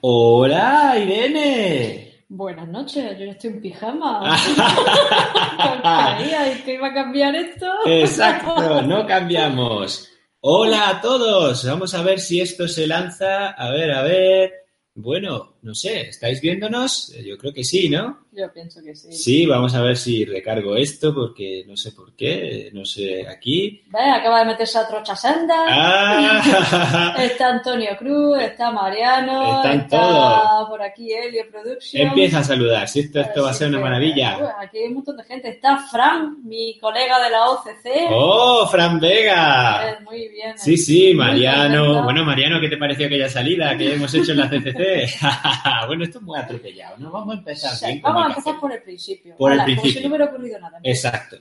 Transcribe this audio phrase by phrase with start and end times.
[0.00, 2.24] Hola, Irene.
[2.28, 4.38] Buenas noches, yo ya estoy en pijama.
[6.18, 7.66] ¿Creíais que iba a cambiar esto?
[7.84, 10.08] Exacto, no cambiamos.
[10.40, 11.66] Hola a todos.
[11.66, 13.48] Vamos a ver si esto se lanza.
[13.48, 14.52] A ver, a ver.
[14.94, 17.12] Bueno, no sé, ¿estáis viéndonos?
[17.16, 18.26] Eh, Yo creo que sí, ¿no?
[18.32, 19.12] Yo pienso que sí.
[19.12, 23.82] Sí, vamos a ver si recargo esto porque no sé por qué, no sé, aquí.
[23.88, 25.56] Ve, acaba de meterse a Trocha Senda.
[25.68, 27.16] ¡Ah!
[27.18, 30.68] Está Antonio Cruz, está Mariano, Están está todos.
[30.68, 32.06] por aquí Helio Production.
[32.08, 34.54] Empieza a saludar, si esto, esto va a ser una maravilla.
[34.60, 35.48] aquí hay un montón de gente.
[35.48, 38.08] Está Fran, mi colega de la OCC.
[38.12, 39.90] ¡Oh, Fran Vega!
[39.90, 40.56] Eh, Muy bien.
[40.56, 42.04] Sí, sí, Muy Mariano.
[42.04, 45.18] Bueno, Mariano, ¿qué te pareció aquella salida que hemos hecho en la CCC?
[45.86, 47.10] bueno, esto es muy atropellado, ¿no?
[47.10, 48.00] Vamos a empezar Sí, bien.
[48.00, 49.36] como vamos a empezar por el principio.
[49.36, 50.02] Por el Hala, Como principio.
[50.02, 50.80] si no hubiera ocurrido nada.
[50.82, 51.36] Exacto.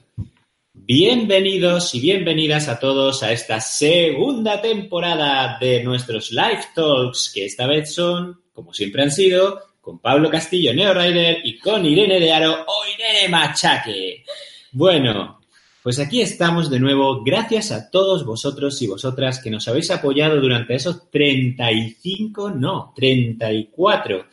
[0.74, 7.68] Bienvenidos y bienvenidas a todos a esta segunda temporada de nuestros Live Talks, que esta
[7.68, 12.32] vez son, como siempre han sido, con Pablo Castillo, Neo Rider, y con Irene de
[12.32, 14.24] Aro o Irene Machaque.
[14.72, 15.37] Bueno,
[15.84, 20.42] pues aquí estamos de nuevo, gracias a todos vosotros y vosotras que nos habéis apoyado
[20.42, 24.26] durante esos 35, no, 34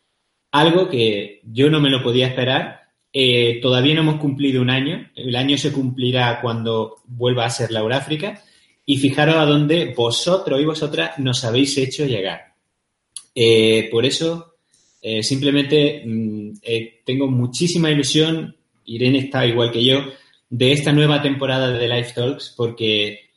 [0.52, 2.80] Algo que yo no me lo podía esperar.
[3.12, 5.08] Eh, todavía no hemos cumplido un año.
[5.14, 8.42] El año se cumplirá cuando vuelva a ser la Euráfrica.
[8.86, 12.54] Y fijaros a dónde vosotros y vosotras nos habéis hecho llegar.
[13.34, 14.56] Eh, por eso,
[15.00, 18.56] eh, simplemente mm, eh, tengo muchísima ilusión.
[18.84, 20.00] Irene está igual que yo
[20.48, 23.30] de esta nueva temporada de Live Talks porque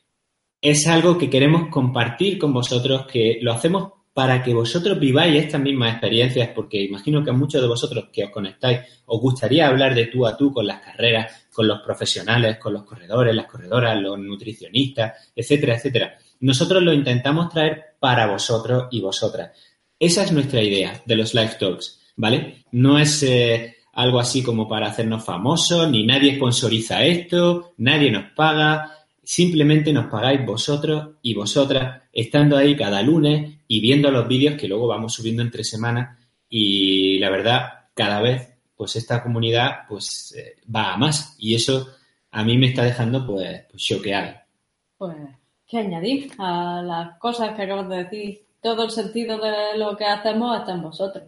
[0.59, 5.62] es algo que queremos compartir con vosotros, que lo hacemos para que vosotros viváis estas
[5.62, 9.94] mismas experiencias, porque imagino que a muchos de vosotros que os conectáis os gustaría hablar
[9.94, 14.02] de tú a tú con las carreras, con los profesionales, con los corredores, las corredoras,
[14.02, 16.18] los nutricionistas, etcétera, etcétera.
[16.41, 19.52] Nosotros lo intentamos traer para vosotros y vosotras.
[19.97, 22.66] Esa es nuestra idea de los Live Talks, ¿vale?
[22.72, 23.24] No es...
[23.24, 28.92] Eh, algo así como para hacernos famosos, ni nadie sponsoriza esto, nadie nos paga,
[29.24, 34.68] simplemente nos pagáis vosotros y vosotras estando ahí cada lunes y viendo los vídeos que
[34.68, 36.18] luego vamos subiendo entre semanas
[36.50, 38.53] y la verdad cada vez
[38.84, 41.88] pues esta comunidad pues eh, va a más y eso
[42.32, 44.34] a mí me está dejando pues, pues choqueado.
[44.98, 45.16] Pues,
[45.66, 48.46] ¿qué añadir a las cosas que acabas de decir?
[48.62, 51.24] Todo el sentido de lo que hacemos está en vosotros.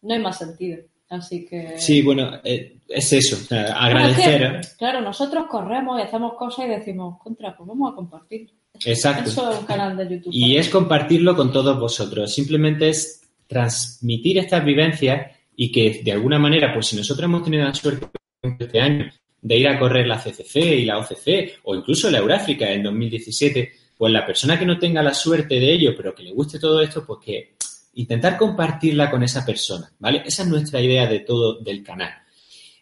[0.00, 0.78] No hay más sentido.
[1.10, 1.78] Así que.
[1.78, 4.42] Sí, bueno, eh, es eso, o sea, Bueno, agradecer.
[4.42, 8.50] es que, claro, nosotros corremos y hacemos cosas y decimos, contra, pues vamos a compartir.
[8.84, 9.28] Exacto.
[9.28, 10.32] Eso es un canal de YouTube.
[10.32, 12.32] Y es compartirlo con todos vosotros.
[12.32, 17.64] Simplemente es transmitir estas vivencias y que de alguna manera, pues si nosotros hemos tenido
[17.64, 18.06] la suerte
[18.42, 22.70] este año de ir a correr la CCC y la OCC o incluso la Euráfrica
[22.70, 26.32] en 2017, pues la persona que no tenga la suerte de ello, pero que le
[26.32, 27.54] guste todo esto, pues que
[27.94, 30.22] intentar compartirla con esa persona, ¿vale?
[30.26, 32.10] Esa es nuestra idea de todo del canal.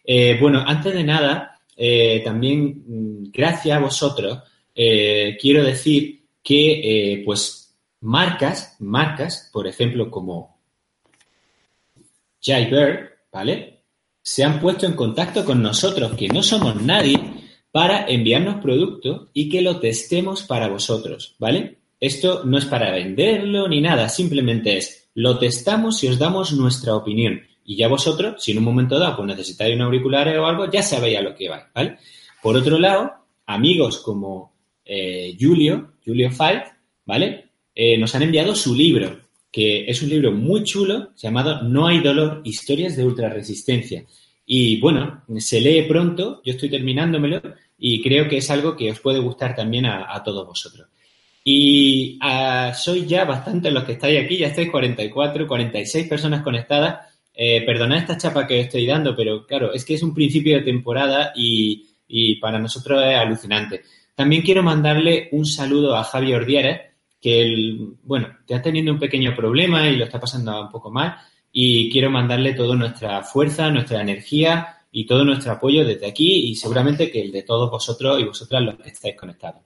[0.03, 4.39] Eh, bueno, antes de nada, eh, también mm, gracias a vosotros,
[4.73, 10.54] eh, quiero decir que, pues, marcas, marcas, por ejemplo, como
[12.45, 13.83] Jaybird, ¿vale?
[14.21, 17.19] Se han puesto en contacto con nosotros, que no somos nadie,
[17.71, 21.79] para enviarnos productos y que lo testemos para vosotros, ¿vale?
[21.99, 26.95] Esto no es para venderlo ni nada, simplemente es lo testamos y os damos nuestra
[26.95, 27.41] opinión.
[27.63, 30.83] Y ya vosotros, si en un momento dado pues necesitáis un auricular o algo, ya
[30.83, 31.97] sabéis a lo que vais, ¿vale?
[32.41, 33.11] Por otro lado,
[33.45, 34.53] amigos como
[34.83, 36.63] eh, Julio, Julio Fight,
[37.05, 37.49] ¿vale?
[37.73, 39.19] Eh, nos han enviado su libro,
[39.55, 44.03] que es un libro muy chulo llamado No hay dolor, historias de ultrarresistencia.
[44.45, 47.41] Y bueno, se lee pronto, yo estoy terminándomelo
[47.77, 50.89] y creo que es algo que os puede gustar también a, a todos vosotros.
[51.41, 57.15] Y uh, sois ya bastante los que estáis aquí, ya estáis 44, 46 personas conectadas.
[57.33, 60.63] Eh, perdonad esta chapa que estoy dando, pero claro, es que es un principio de
[60.63, 63.83] temporada y, y para nosotros es alucinante.
[64.15, 66.81] También quiero mandarle un saludo a Javi Ordieres,
[67.21, 71.15] que él, bueno, está teniendo un pequeño problema y lo está pasando un poco mal.
[71.51, 76.55] Y quiero mandarle toda nuestra fuerza, nuestra energía y todo nuestro apoyo desde aquí y
[76.55, 79.61] seguramente que el de todos vosotros y vosotras los que estáis conectados.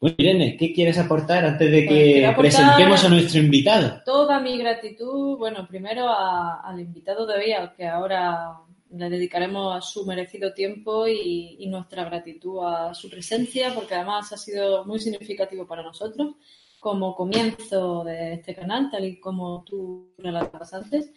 [0.00, 4.02] Bueno, Irene, ¿qué quieres aportar antes de Pues que presentemos a nuestro invitado?
[4.04, 8.58] Toda mi gratitud, bueno, primero a- al invitado de hoy, al que ahora
[8.90, 14.30] le dedicaremos a su merecido tiempo y, y nuestra gratitud a su presencia, porque además
[14.32, 16.34] ha sido muy significativo para nosotros
[16.84, 21.10] como comienzo de este canal, tal y como tú relatabas antes.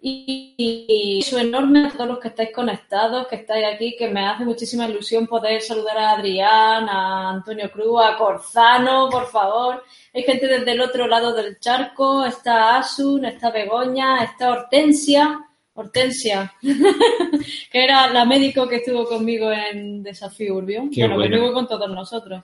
[0.00, 4.26] Y, y eso enorme a todos los que estáis conectados, que estáis aquí, que me
[4.26, 9.84] hace muchísima ilusión poder saludar a Adrián, a Antonio Cruz, a Corzano, por favor.
[10.14, 15.40] Hay gente desde el otro lado del charco, está Asun, está Begoña, está Hortensia,
[15.74, 16.54] Hortensia,
[17.70, 21.50] que era la médico que estuvo conmigo en Desafío Urbión, Qué bueno, bueno.
[21.50, 22.42] y con todos nosotros.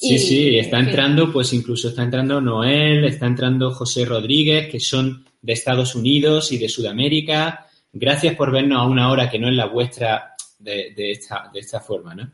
[0.00, 4.70] Sí, Y, sí, está fin, entrando, pues incluso está entrando Noel, está entrando José Rodríguez,
[4.70, 7.66] que son de Estados Unidos y de Sudamérica.
[7.92, 11.60] Gracias por vernos a una hora que no es la vuestra de, de esta, de
[11.60, 12.30] esta forma, ¿no?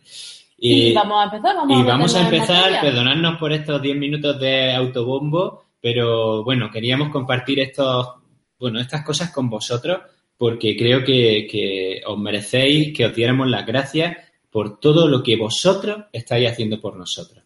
[0.58, 4.40] Y, vamos a empezar, vamos y a vamos a empezar, perdonadnos por estos 10 minutos
[4.40, 8.14] de autobombo, pero bueno, queríamos compartir estos,
[8.60, 10.02] bueno, estas cosas con vosotros
[10.38, 14.16] porque creo que, que os merecéis que os diéramos las gracias
[14.50, 17.45] por todo lo que vosotros estáis haciendo por nosotros.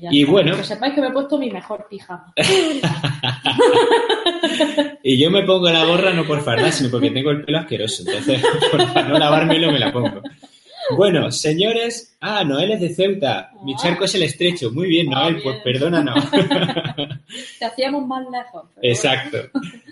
[0.00, 0.32] Ya Y está.
[0.32, 0.56] bueno.
[0.56, 2.32] Que sepáis que me he puesto mi mejor pijama.
[5.02, 8.02] Y yo me pongo la gorra no por fardar, sino porque tengo el pelo asqueroso.
[8.06, 10.20] Entonces, por no lavármelo, me la pongo.
[10.96, 12.16] Bueno, señores.
[12.20, 13.50] Ah, Noel es de Ceuta.
[13.64, 13.76] Mi Ah.
[13.80, 14.70] charco es el estrecho.
[14.72, 15.44] Muy bien, Ah, Noel, bien.
[15.44, 16.24] pues perdónanos.
[17.58, 18.64] Te hacíamos más lejos.
[18.82, 19.38] Exacto.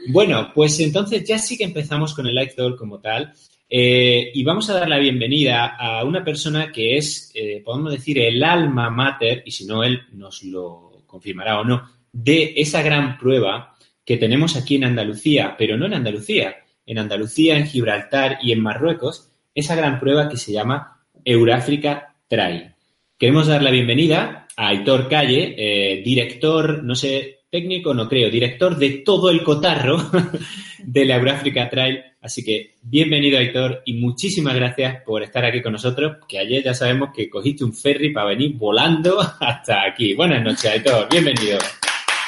[0.08, 3.32] Bueno, pues entonces ya sí que empezamos con el Light Doll como tal.
[3.68, 8.18] Eh, y vamos a dar la bienvenida a una persona que es, eh, podemos decir,
[8.18, 13.18] el alma mater, y si no, él nos lo confirmará o no, de esa gran
[13.18, 13.74] prueba
[14.04, 16.56] que tenemos aquí en Andalucía, pero no en Andalucía,
[16.86, 22.74] en Andalucía, en Gibraltar y en Marruecos, esa gran prueba que se llama Euráfrica Trail.
[23.18, 28.76] Queremos dar la bienvenida a Aitor Calle, eh, director, no sé, técnico, no creo, director
[28.76, 29.96] de todo el cotarro
[30.84, 32.02] de la Euráfrica Trail.
[32.24, 36.72] Así que bienvenido, Aitor, y muchísimas gracias por estar aquí con nosotros, que ayer ya
[36.72, 40.14] sabemos que cogiste un ferry para venir volando hasta aquí.
[40.14, 41.58] Buenas noches, Aitor, bienvenido.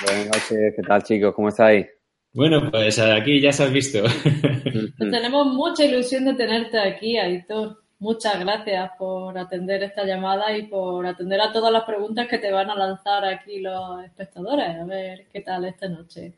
[0.05, 1.35] Buenas noches, ¿qué tal chicos?
[1.35, 1.87] ¿Cómo estáis?
[2.35, 4.03] Bueno, pues aquí ya se has visto.
[4.03, 7.83] Pues tenemos mucha ilusión de tenerte aquí, Aitor.
[7.99, 12.53] Muchas gracias por atender esta llamada y por atender a todas las preguntas que te
[12.53, 14.77] van a lanzar aquí los espectadores.
[14.79, 16.35] A ver qué tal esta noche.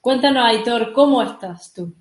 [0.00, 1.94] Cuéntanos, Aitor, ¿cómo estás tú?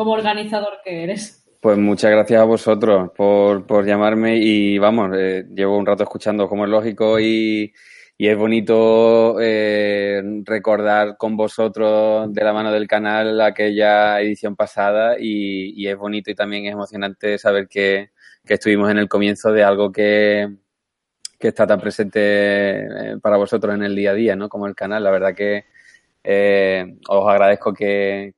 [0.00, 1.44] Como organizador que eres.
[1.60, 6.48] Pues muchas gracias a vosotros por, por llamarme y vamos, eh, llevo un rato escuchando
[6.48, 7.74] como es lógico y,
[8.16, 15.16] y es bonito eh, recordar con vosotros de la mano del canal aquella edición pasada
[15.20, 18.12] y, y es bonito y también es emocionante saber que,
[18.46, 20.48] que estuvimos en el comienzo de algo que,
[21.38, 24.48] que está tan presente eh, para vosotros en el día a día, ¿no?
[24.48, 25.04] Como el canal.
[25.04, 25.66] La verdad que
[26.22, 28.34] eh, os agradezco que,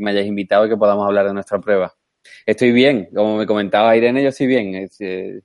[0.00, 1.94] me hayáis invitado y que podamos hablar de nuestra prueba.
[2.46, 4.88] Estoy bien, como me comentaba Irene, yo estoy bien.
[5.00, 5.40] Eh,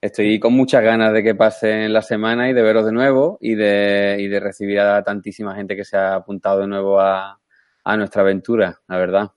[0.00, 3.54] estoy con muchas ganas de que pasen la semana y de veros de nuevo y
[3.54, 7.40] de, recibir a tantísima gente que se ha apuntado de nuevo a,
[7.84, 9.30] a nuestra aventura, la verdad.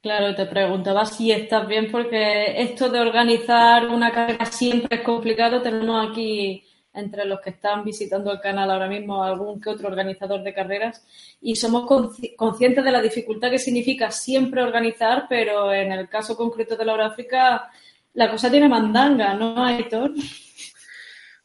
[0.00, 5.60] Claro, te preguntaba si estás bien porque esto de organizar una carrera siempre es complicado.
[5.60, 6.64] Tenemos aquí
[6.98, 11.06] entre los que están visitando el canal ahora mismo algún que otro organizador de carreras
[11.40, 16.36] y somos consci- conscientes de la dificultad que significa siempre organizar, pero en el caso
[16.36, 17.70] concreto de la África
[18.14, 20.12] la cosa tiene mandanga, ¿no, Aitor?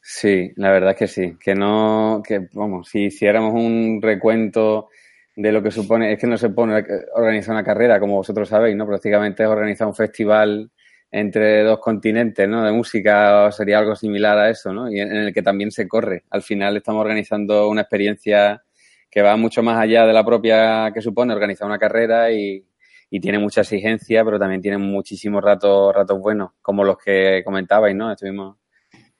[0.01, 1.37] Sí, la verdad es que sí.
[1.39, 4.89] Que no, que vamos, si hiciéramos un recuento
[5.35, 6.83] de lo que supone, es que no se pone
[7.15, 8.85] organizar una carrera, como vosotros sabéis, ¿no?
[8.85, 10.69] Prácticamente es organizar un festival
[11.15, 12.65] entre dos continentes, ¿no?
[12.65, 14.91] De música sería algo similar a eso, ¿no?
[14.91, 16.23] Y en el que también se corre.
[16.31, 18.63] Al final estamos organizando una experiencia
[19.11, 22.65] que va mucho más allá de la propia que supone organizar una carrera y,
[23.11, 27.95] y tiene mucha exigencia, pero también tiene muchísimos ratos, ratos buenos, como los que comentabais,
[27.95, 28.11] ¿no?
[28.11, 28.57] Estuvimos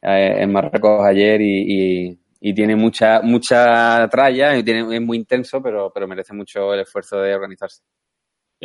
[0.01, 5.17] eh, en Marruecos ayer y, y, y tiene mucha mucha tralla, y tiene, es muy
[5.17, 7.83] intenso, pero, pero merece mucho el esfuerzo de organizarse.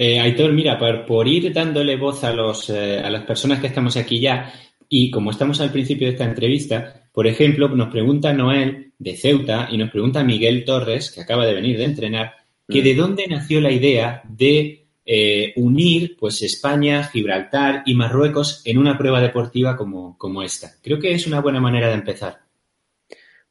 [0.00, 3.66] Eh, Aitor, mira, por, por ir dándole voz a, los, eh, a las personas que
[3.66, 4.52] estamos aquí ya,
[4.88, 9.66] y como estamos al principio de esta entrevista, por ejemplo, nos pregunta Noel de Ceuta
[9.72, 12.34] y nos pregunta Miguel Torres, que acaba de venir de entrenar,
[12.68, 12.84] que Mm.
[12.84, 18.96] de dónde nació la idea de eh, unir pues España, Gibraltar y Marruecos en una
[18.96, 20.74] prueba deportiva como, como esta.
[20.80, 22.47] Creo que es una buena manera de empezar.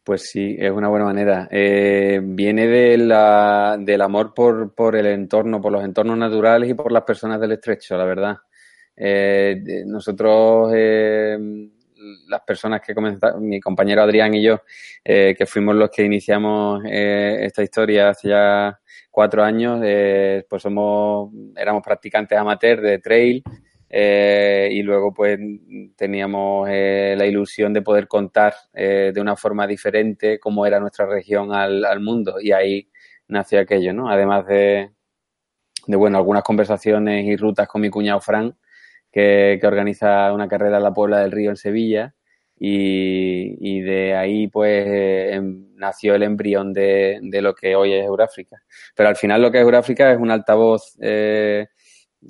[0.08, 1.50] Pues sí, es una buena manera.
[1.52, 6.74] Eh, viene de la, del amor por, por el entorno, por los entornos naturales y
[6.76, 8.38] por las personas del estrecho, la verdad.
[8.96, 11.38] Eh, nosotros, eh,
[12.30, 14.62] las personas que comenzaron, mi compañero Adrián y yo,
[15.04, 18.80] eh, que fuimos los que iniciamos esta historia hace ya
[19.12, 19.82] cuatro años,
[20.50, 23.44] pues somos, éramos practicantes amateurs de trail
[23.90, 25.40] y luego pues
[25.96, 31.86] teníamos la ilusión de poder contar de una forma diferente cómo era nuestra región al,
[31.86, 32.90] al mundo y ahí
[33.28, 34.10] nació aquello, ¿no?
[34.10, 34.92] Además de,
[35.88, 38.56] de bueno, algunas conversaciones y rutas con mi cuñado Fran,
[39.12, 42.14] que, organiza una carrera en la Puebla del Río en Sevilla.
[42.60, 48.58] Y, de ahí pues em, nació el embrión de, lo que hoy es Euráfrica.
[48.96, 50.98] Pero al final lo que es Euráfrica es un altavoz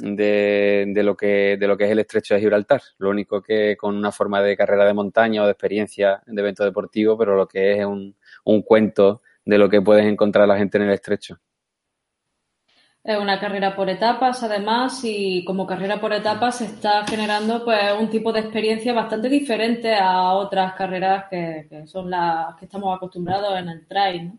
[0.04, 2.82] eh, de, lo que, de lo que es el estrecho de Gibraltar.
[3.00, 6.64] Lo único que con una forma de carrera de montaña o de experiencia de evento
[6.64, 10.78] deportivo, pero lo que es un, un cuento de lo que puedes encontrar la gente
[10.78, 11.40] en el estrecho.
[13.08, 17.80] Es una carrera por etapas, además, y como carrera por etapas se está generando pues
[17.98, 23.58] un tipo de experiencia bastante diferente a otras carreras que, son las que estamos acostumbrados
[23.58, 24.34] en el trail.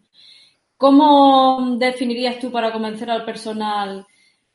[0.76, 4.06] ¿Cómo definirías tú para convencer al personal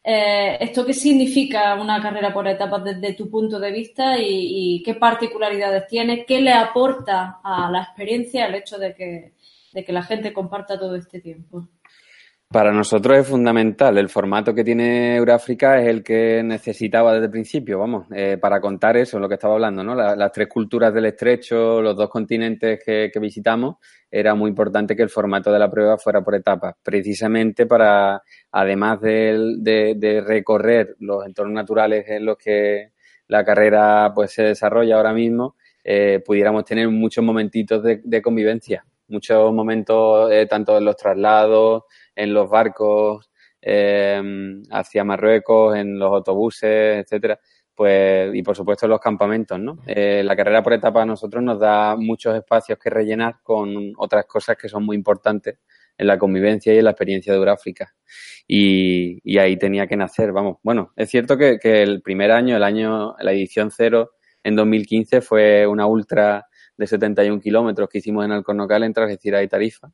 [0.04, 4.96] eh, esto qué significa una carrera por etapas desde tu punto de vista y, qué
[4.96, 6.26] particularidades tiene?
[6.26, 9.34] ¿Qué le aporta a la experiencia el hecho de que,
[9.72, 11.68] de que la gente comparta todo este tiempo?
[12.54, 13.98] Para nosotros es fundamental.
[13.98, 18.62] El formato que tiene Euráfrica es el que necesitaba desde el principio, vamos, eh, para
[18.62, 19.96] contar eso, lo que estaba hablando, ¿no?
[19.96, 23.78] las tres culturas del estrecho, los dos continentes que, visitamos,
[24.12, 29.02] era muy importante que el formato de la prueba fuera por etapas, precisamente para, además
[29.02, 32.92] de, recorrer los entornos naturales en los que
[33.30, 39.52] la carrera pues se desarrolla ahora mismo, eh, pudiéramos tener muchos momentitos de, convivencia, muchos
[39.52, 43.30] momentos eh, tanto en los traslados, en los barcos
[43.62, 47.40] em, hacia Marruecos, en los autobuses, etcétera,
[47.76, 49.80] pues, y por supuesto en los campamentos, ¿no?
[49.88, 54.26] Eh, la carrera por etapa a nosotros nos da muchos espacios que rellenar con otras
[54.26, 55.60] cosas que son muy importantes
[55.98, 57.94] en la convivencia y en la experiencia de Euráfrica.
[58.48, 60.58] Y, y ahí tenía que nacer, vamos.
[60.64, 64.12] Bueno, es cierto que, que, el primer año, el año, la edición cero
[64.44, 66.46] en 2015 fue una ultra
[66.78, 69.92] de 71 kilómetros que hicimos en Alcornocal entre Algeciras y Tarifa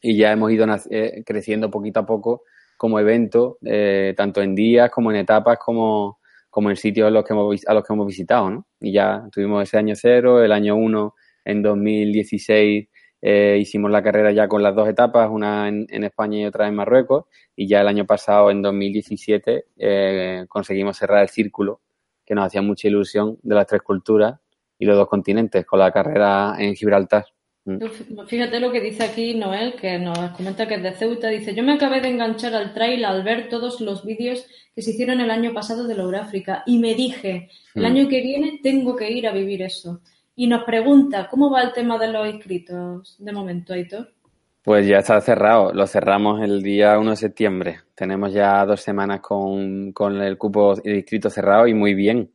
[0.00, 2.42] y ya hemos ido eh, creciendo poquito a poco
[2.76, 7.24] como evento, eh, tanto en días como en etapas, como, como en sitios a los,
[7.24, 8.66] que hemos, a los que hemos visitado, ¿no?
[8.80, 11.14] Y ya tuvimos ese año cero, el año uno
[11.44, 12.88] en 2016
[13.20, 16.68] eh, hicimos la carrera ya con las dos etapas, una en, en, España y otra
[16.68, 17.24] en Marruecos,
[17.56, 21.80] y ya el año pasado, en 2017, eh, conseguimos cerrar el círculo,
[22.24, 24.38] que nos hacía mucha ilusión, de las tres culturas
[24.78, 27.24] y los dos continentes, con la carrera en Gibraltar.
[27.68, 28.26] Mm.
[28.26, 31.28] Fíjate lo que dice aquí Noel, que nos comenta que es de Ceuta.
[31.28, 34.92] Dice, yo me acabé de enganchar al trail al ver todos los vídeos que se
[34.92, 37.86] hicieron el año pasado de Lauráfrica y me dije, el mm.
[37.86, 40.00] año que viene tengo que ir a vivir eso.
[40.34, 44.14] Y nos pregunta, ¿cómo va el tema de los inscritos de momento, Aitor?
[44.62, 47.80] Pues ya está cerrado, lo cerramos el día 1 de septiembre.
[47.94, 52.30] Tenemos ya dos semanas con, con el cupo de inscritos cerrado y muy bien.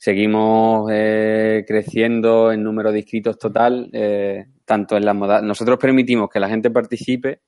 [0.00, 5.48] Seguimos eh, creciendo en número de inscritos total, eh, tanto en las modalidades.
[5.48, 7.40] Nosotros permitimos que la gente participe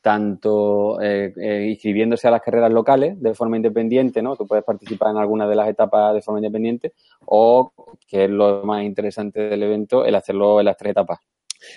[0.00, 1.30] tanto eh,
[1.68, 4.34] inscribiéndose a las carreras locales de forma independiente, ¿no?
[4.34, 6.94] Tú puedes participar en alguna de las etapas de forma independiente
[7.26, 7.70] o,
[8.08, 11.18] que es lo más interesante del evento, el hacerlo en las tres etapas.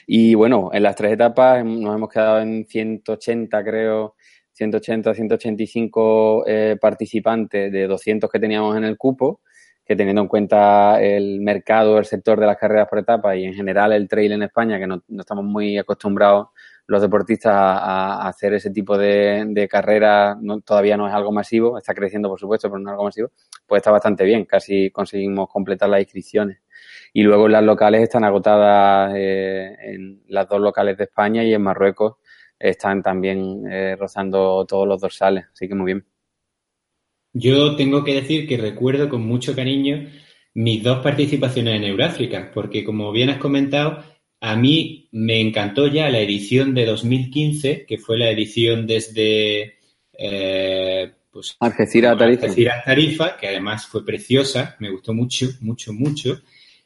[0.07, 4.15] Y bueno, en las tres etapas nos hemos quedado en 180, creo,
[4.53, 6.45] 180, 185
[6.79, 9.41] participantes de 200 que teníamos en el cupo
[9.85, 13.53] que teniendo en cuenta el mercado, el sector de las carreras por etapas y en
[13.53, 16.47] general el trail en España, que no, estamos muy acostumbrados
[16.87, 22.29] los deportistas a, hacer ese tipo de, carreras, todavía no es algo masivo, está creciendo
[22.29, 23.31] por supuesto, pero no es algo masivo,
[23.65, 26.59] pues está bastante bien, casi conseguimos completar las inscripciones.
[27.13, 31.61] Y luego las locales están agotadas eh, en las dos locales de España y en
[31.61, 32.15] Marruecos
[32.59, 36.12] están también eh, rozando todos los dorsales, así que muy bien.
[37.33, 40.07] Yo tengo que decir que recuerdo con mucho cariño
[40.53, 44.03] mis dos participaciones en Euráfrica, porque como bien has comentado,
[44.39, 49.77] a mí me encantó ya la edición de 2015, que fue la edición desde
[50.13, 52.45] eh, pues, Algeciras Tarifa.
[52.45, 56.41] Algeciras Tarifa, que además fue preciosa, me gustó mucho, mucho, mucho.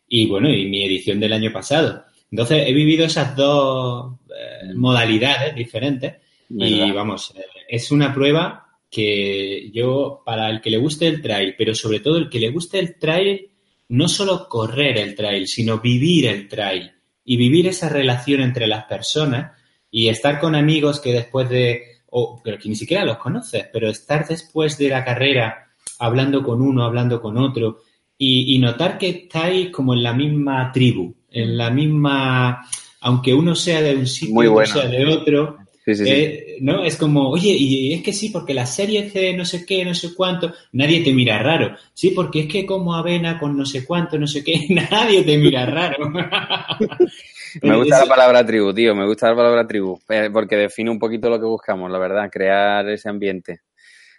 [0.07, 2.05] Y bueno, y mi edición del año pasado.
[2.31, 6.15] Entonces he vivido esas dos eh, modalidades diferentes
[6.49, 11.56] y vamos, eh, es una prueba que yo, para el que le guste el trail,
[11.58, 13.50] pero sobre todo el que le guste el trail,
[13.89, 16.91] no solo correr el trail, sino vivir el trail
[17.24, 19.58] y vivir esa relación entre las personas
[19.91, 23.89] y estar con amigos que después de, o pero que ni siquiera los conoces, pero
[23.89, 25.67] estar después de la carrera
[26.00, 27.79] hablando con uno, hablando con otro,
[28.20, 32.67] y, notar que estáis como en la misma tribu, en la misma,
[33.01, 36.84] aunque uno sea de un sitio, y otro sea de otro, eh, ¿no?
[36.84, 39.94] Es como, oye, y es que sí, porque la serie de no sé qué, no
[39.94, 41.77] sé cuánto, nadie te mira raro.
[41.94, 45.38] Sí, porque es que como avena con no sé cuánto, no sé qué, nadie te
[45.38, 46.10] mira raro.
[47.62, 51.00] me gusta la palabra tribu, tío, me gusta la palabra tribu, eh, porque define un
[51.00, 53.62] poquito lo que buscamos, la verdad, crear ese ambiente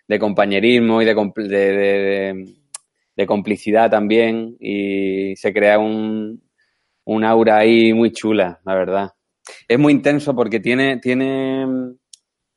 [0.07, 1.15] de compañerismo y de,
[3.15, 6.43] de, complicidad también, y se crea un,
[7.05, 9.13] un aura ahí muy chula, la verdad
[9.67, 11.97] es muy intenso porque tiene, tiene mm,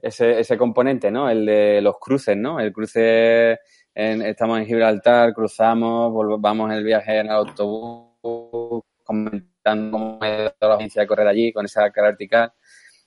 [0.02, 1.30] ese, ese componente, ¿no?
[1.30, 2.60] El de los cruces, ¿no?
[2.60, 3.60] El cruce,
[3.94, 11.02] estamos en Gibraltar, cruzamos, vamos el viaje en el autobús, comentando cómo es la agencia
[11.02, 12.52] de correr allí con esa cara vertical.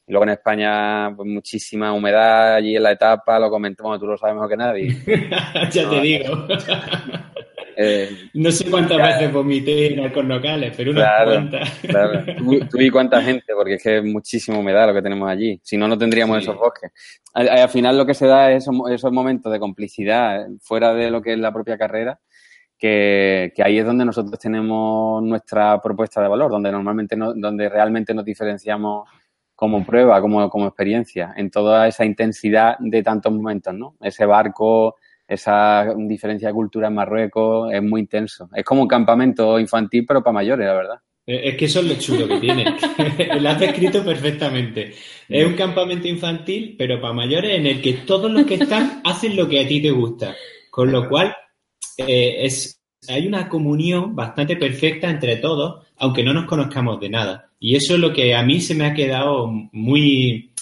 [0.06, 4.18] Y luego en España, pues muchísima humedad allí en la etapa, lo comentamos, tú lo
[4.18, 5.02] sabes mejor que nadie.
[5.72, 6.46] ya te digo.
[7.76, 11.70] Eh, no sé cuántas veces vomité en locales, pero unas cuantas.
[11.80, 12.24] Claro.
[12.70, 15.60] ¿Tú, y cuánta gente, porque es que es muchísima humedad lo que tenemos allí.
[15.62, 16.90] Si no, no tendríamos esos bosques.
[17.34, 21.32] Al, final lo que se da es esos, momentos de complicidad fuera de lo que
[21.32, 22.20] es la propia carrera,
[22.78, 28.14] que, ahí es donde nosotros tenemos nuestra propuesta de valor, donde normalmente no, donde realmente
[28.14, 29.08] nos diferenciamos
[29.54, 33.96] como prueba, como, como experiencia, en toda esa intensidad de tantos momentos, ¿no?
[34.00, 38.48] Ese barco esa diferencia de cultura en Marruecos es muy intenso.
[38.54, 41.00] Es como un campamento infantil, pero para mayores, la verdad.
[41.26, 42.64] Es que eso es lo chulo que tiene.
[43.40, 44.92] lo has descrito perfectamente.
[45.28, 49.34] Es un campamento infantil, pero para mayores, en el que todos los que están hacen
[49.34, 50.36] lo que a ti te gusta.
[50.70, 51.34] Con lo cual,
[51.96, 57.50] eh, es, hay una comunión bastante perfecta entre todos, aunque no nos conozcamos de nada.
[57.58, 60.52] Y eso es lo que a mí se me ha quedado muy,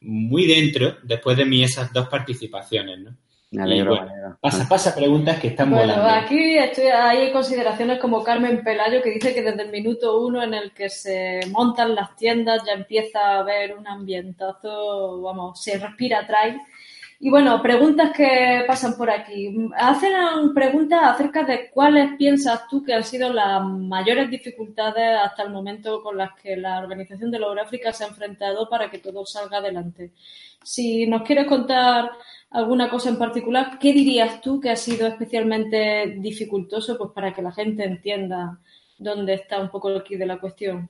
[0.00, 3.16] muy dentro después de mi esas dos participaciones, ¿no?
[3.52, 3.98] Me alegro,
[4.40, 9.34] Pasa, pasa preguntas que están bueno, Aquí estoy, hay consideraciones como Carmen Pelayo que dice
[9.34, 13.38] que desde el minuto uno en el que se montan las tiendas ya empieza a
[13.40, 16.60] haber un ambientazo, vamos, se respira trail.
[17.22, 19.54] Y bueno, preguntas que pasan por aquí.
[19.76, 25.50] Hacen preguntas acerca de cuáles piensas tú que han sido las mayores dificultades hasta el
[25.50, 29.26] momento con las que la Organización de la Euráfrica se ha enfrentado para que todo
[29.26, 30.12] salga adelante.
[30.62, 32.10] Si nos quieres contar
[32.50, 37.42] alguna cosa en particular, ¿qué dirías tú que ha sido especialmente dificultoso pues, para que
[37.42, 38.58] la gente entienda
[38.98, 40.88] dónde está un poco el kit de la cuestión?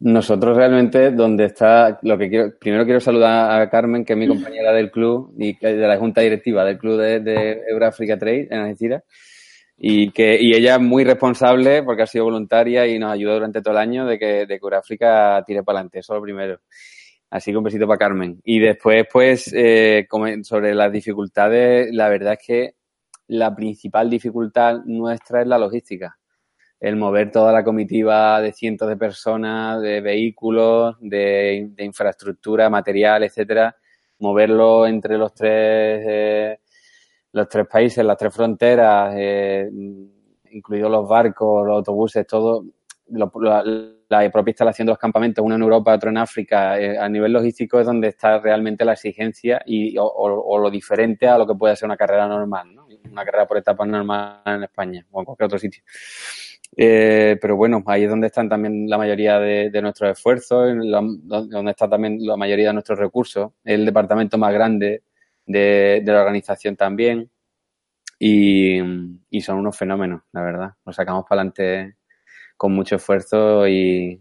[0.00, 4.26] Nosotros realmente, donde está, lo que quiero, primero quiero saludar a Carmen, que es mi
[4.26, 8.60] compañera del club y de la junta directiva del club de, de Eurafrica Trade en
[8.60, 9.02] Algeciras,
[9.76, 13.62] y que y ella es muy responsable porque ha sido voluntaria y nos ayudó durante
[13.62, 16.60] todo el año de que, de que Eurafrica tire para adelante, eso es lo primero.
[17.30, 18.40] Así que un besito para Carmen.
[18.44, 20.06] Y después, pues, eh,
[20.42, 22.74] sobre las dificultades, la verdad es que
[23.28, 26.16] la principal dificultad nuestra es la logística.
[26.80, 33.74] El mover toda la comitiva de cientos de personas, de vehículos, de, infraestructura, material, etcétera,
[34.18, 36.58] moverlo entre los tres, eh,
[37.32, 39.70] los tres países, las tres fronteras, eh,
[40.50, 42.64] incluidos los barcos, los autobuses, todo,
[43.06, 47.32] la, propia instalación de los campamentos, uno en Europa, otro en África, eh, a nivel
[47.32, 51.76] logístico es donde está realmente la exigencia y, o, lo diferente a lo que puede
[51.76, 52.86] ser una carrera normal, ¿no?
[53.10, 55.82] una carrera por etapas normal en España o en cualquier otro sitio.
[56.76, 61.88] Eh, pero bueno, ahí es donde están también la mayoría de, nuestros esfuerzos, donde está
[61.88, 65.02] también la mayoría de nuestros recursos, el departamento más grande
[65.46, 67.30] de, la organización también.
[68.18, 68.80] Y,
[69.28, 70.70] y, son unos fenómenos, la verdad.
[70.86, 71.96] Nos sacamos para adelante
[72.56, 74.20] con mucho esfuerzo y,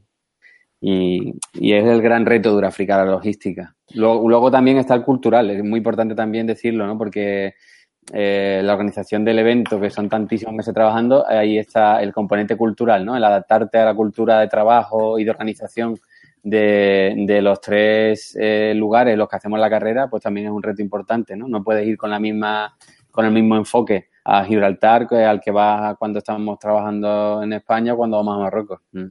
[0.82, 1.34] y,
[1.74, 3.76] es el gran reto de Urafrica, la logística.
[3.94, 6.98] Luego, luego, también está el cultural, es muy importante también decirlo, ¿no?
[6.98, 7.54] Porque
[8.12, 13.06] eh, la organización del evento, que son tantísimos meses trabajando, ahí está el componente cultural,
[13.06, 13.16] ¿no?
[13.16, 15.98] El adaptarte a la cultura de trabajo y de organización
[16.42, 20.62] de, de los tres eh, lugares los que hacemos la carrera, pues también es un
[20.62, 21.48] reto importante, ¿no?
[21.48, 22.76] No puedes ir con la misma,
[23.10, 28.18] con el mismo enfoque a Gibraltar, al que va cuando estamos trabajando en España cuando
[28.18, 28.80] vamos a Marruecos.
[28.92, 29.08] Mm.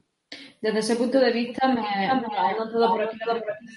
[0.61, 3.17] Desde ese punto de vista, me, ha notado por aquí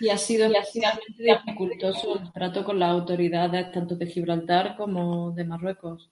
[0.01, 5.45] y ha sido especialmente dificultoso el trato con las autoridades tanto de Gibraltar como de
[5.45, 6.11] Marruecos.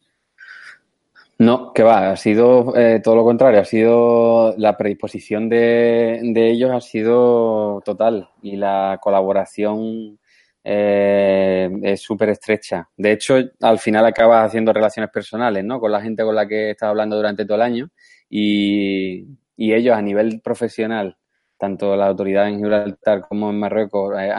[1.39, 6.51] No, que va, ha sido eh, todo lo contrario, ha sido la predisposición de, de
[6.51, 10.19] ellos ha sido total y la colaboración
[10.65, 12.89] eh, es súper estrecha.
[12.97, 15.79] De hecho, al final acabas haciendo relaciones personales, ¿no?
[15.79, 17.91] Con la gente con la que estás hablando durante todo el año
[18.29, 21.17] y, ellos a nivel profesional,
[21.59, 24.33] tanto la autoridad en Gibraltar como en Marruecos, eh,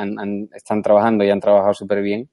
[0.54, 2.30] están trabajando y han trabajado súper bien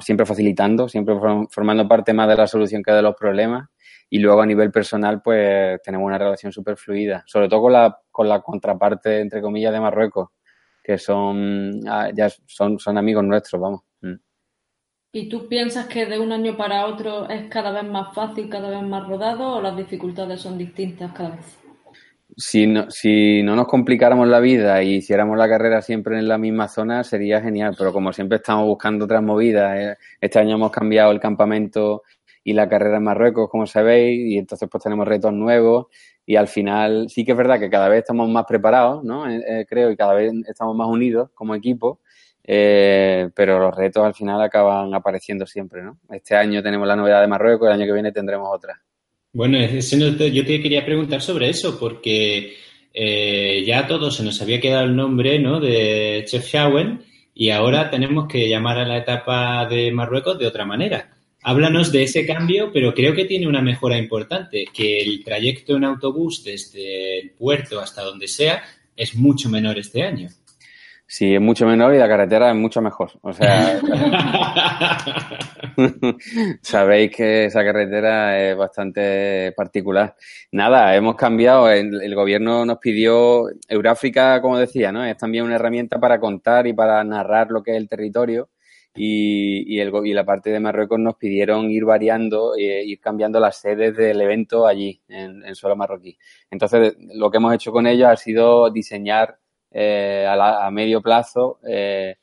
[0.00, 1.14] siempre facilitando, siempre
[1.50, 3.68] formando parte más de la solución que de los problemas.
[4.10, 7.98] Y luego a nivel personal, pues tenemos una relación súper fluida, sobre todo con la,
[8.10, 10.28] con la contraparte, entre comillas, de Marruecos,
[10.84, 13.80] que son, ah, ya son, son amigos nuestros, vamos.
[14.02, 14.16] Mm.
[15.12, 18.68] ¿Y tú piensas que de un año para otro es cada vez más fácil, cada
[18.68, 21.58] vez más rodado o las dificultades son distintas cada vez?
[22.36, 26.36] Si no, si no nos complicáramos la vida y hiciéramos la carrera siempre en la
[26.36, 27.74] misma zona, sería genial.
[27.78, 32.02] Pero como siempre estamos buscando otras movidas, eh, este año hemos cambiado el campamento
[32.44, 35.86] y la carrera en Marruecos, como sabéis, y entonces pues tenemos retos nuevos
[36.26, 39.28] y al final sí que es verdad que cada vez estamos más preparados, ¿no?
[39.28, 42.00] Eh, eh, creo, y cada vez estamos más unidos como equipo,
[42.46, 45.98] pero los retos al final acaban apareciendo siempre, ¿no?
[46.10, 48.80] Este año tenemos la novedad de Marruecos, el año que viene tendremos otra.
[49.32, 52.52] Bueno, yo te quería preguntar sobre eso, porque
[52.96, 55.58] eh, ya a todos se nos había quedado el nombre ¿no?
[55.58, 57.02] de Chefchaouen
[57.34, 61.13] y ahora tenemos que llamar a la etapa de Marruecos de otra manera.
[61.46, 65.84] Háblanos de ese cambio, pero creo que tiene una mejora importante, que el trayecto en
[65.84, 68.62] autobús desde el puerto hasta donde sea
[68.96, 70.30] es mucho menor este año.
[71.06, 73.10] Sí, es mucho menor y la carretera es mucho mejor.
[73.20, 73.78] O sea,
[76.62, 80.16] sabéis que esa carretera es bastante particular.
[80.50, 81.70] Nada, hemos cambiado.
[81.70, 85.04] El, gobierno nos pidió, Euráfrica, como decía, ¿no?
[85.04, 88.48] Es también una herramienta para contar y para narrar lo que es el territorio.
[88.96, 93.40] Y, y, el, y la parte de Marruecos nos pidieron ir variando e ir cambiando
[93.40, 96.16] las sedes del evento allí, en, en suelo marroquí.
[96.50, 99.38] Entonces, lo que hemos hecho con ellos ha sido diseñar
[99.76, 102.16] eh, a, medio plazo eh,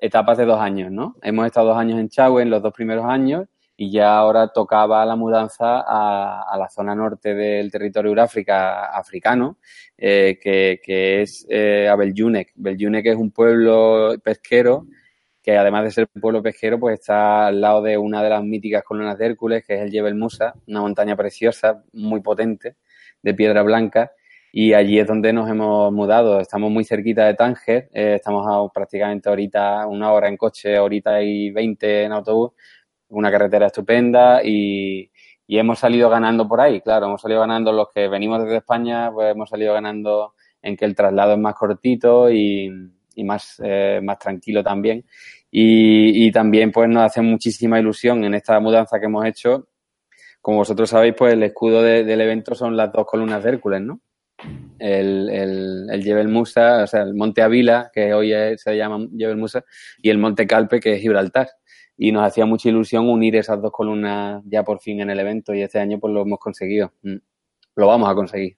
[0.00, 1.16] etapas de dos años, ¿no?
[1.22, 5.04] Hemos estado dos años en Chagüe en los dos primeros años y ya ahora tocaba
[5.04, 9.58] la mudanza a, la zona norte del territorio Euráfrica africano,
[9.98, 12.52] eh, que, es eh, a Beljunek.
[12.54, 14.86] Beljunek es un pueblo pesquero
[15.44, 18.82] que además de ser pueblo pesquero, pues está al lado de una de las míticas
[18.82, 22.76] columnas de Hércules, que es el Jebel Musa, una montaña preciosa, muy potente,
[23.22, 24.12] de piedra blanca,
[24.50, 26.40] y allí es donde nos hemos mudado.
[26.40, 31.20] Estamos muy cerquita de Tánger, eh, estamos a prácticamente ahorita una hora en coche, ahorita
[31.22, 32.52] y 20 en autobús,
[33.08, 35.10] una carretera estupenda y,
[35.46, 39.30] hemos salido ganando por ahí, claro, hemos salido ganando los que venimos desde España, pues
[39.32, 42.70] hemos salido ganando en que el traslado es más cortito y,
[43.22, 45.04] más, eh, más tranquilo también.
[45.50, 49.68] Y, también pues nos hace muchísima ilusión en esta mudanza que hemos hecho.
[50.40, 54.00] Como vosotros sabéis, pues el escudo del evento son las dos columnas de Hércules, ¿no?
[54.78, 59.36] el, el, el Jebel Musa, o sea, el Monte Avila, que hoy se llama Jebel
[59.36, 59.64] Musa,
[59.98, 61.48] y el Monte Calpe, que es Gibraltar.
[61.96, 65.54] Y nos hacía mucha ilusión unir esas dos columnas ya por fin en el evento
[65.54, 66.92] y este año pues lo hemos conseguido.
[67.02, 67.16] Mm.
[67.76, 68.56] Lo vamos a conseguir.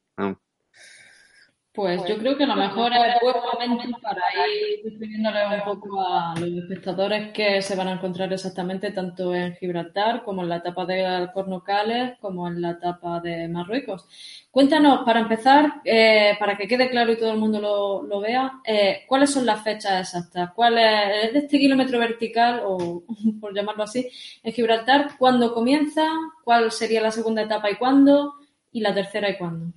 [1.76, 6.34] Pues yo creo que lo mejor es buen momento para ir describiéndole un poco a
[6.40, 10.86] los espectadores que se van a encontrar exactamente tanto en Gibraltar como en la etapa
[10.86, 14.08] de Cornocales como en la etapa de Marruecos.
[14.50, 17.60] Cuéntanos, para empezar, eh, para que quede claro y todo el mundo
[18.08, 20.52] lo, vea, eh, ¿cuáles son las fechas exactas?
[20.54, 23.02] ¿Cuál es, de este kilómetro vertical, o
[23.38, 24.08] por llamarlo así,
[24.42, 25.10] en Gibraltar?
[25.18, 26.08] ¿Cuándo comienza?
[26.42, 28.32] ¿Cuál sería la segunda etapa y cuándo?
[28.72, 29.74] ¿Y la tercera y cuándo?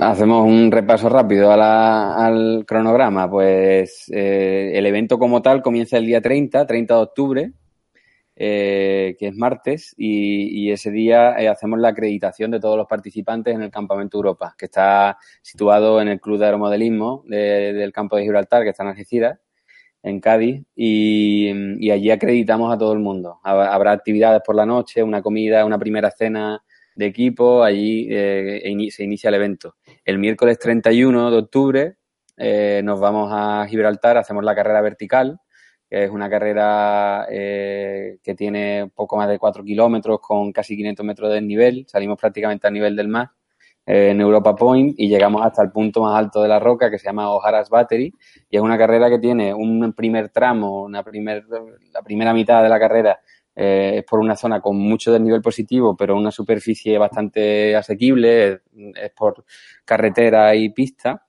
[0.00, 3.28] Hacemos un repaso rápido al cronograma.
[3.28, 7.52] Pues eh, el evento como tal comienza el día 30, 30 de octubre,
[8.36, 13.54] eh, que es martes, y, ese día eh, hacemos la acreditación de todos los participantes
[13.54, 18.22] en el Campamento Europa, que está situado en el Club de Aeromodelismo del campo de
[18.22, 19.38] Gibraltar, que está en Algeciras,
[20.02, 23.40] en Cádiz, y, allí acreditamos a todo el mundo.
[23.42, 26.62] Habrá actividades por la noche, una comida, una primera cena
[26.94, 29.76] de equipo, allí eh, se inicia el evento.
[30.04, 31.96] El miércoles 31 de octubre
[32.36, 35.40] eh, nos vamos a Gibraltar, hacemos la carrera vertical,
[35.88, 41.04] que es una carrera eh, que tiene poco más de 4 kilómetros con casi 500
[41.04, 43.30] metros de desnivel, salimos prácticamente a nivel del mar
[43.84, 47.06] en Europa Point y llegamos hasta el punto más alto de la roca que se
[47.06, 48.14] llama O'Hara's Battery
[48.48, 51.44] y es una carrera que tiene un primer tramo, una primer,
[51.92, 53.20] la primera mitad de la carrera
[53.54, 58.60] eh, es por una zona con mucho desnivel positivo, pero una superficie bastante asequible,
[58.94, 59.44] es, por
[59.84, 61.26] carretera y pista.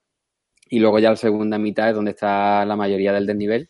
[0.70, 3.70] Y luego ya la segunda mitad es donde está la mayoría del desnivel.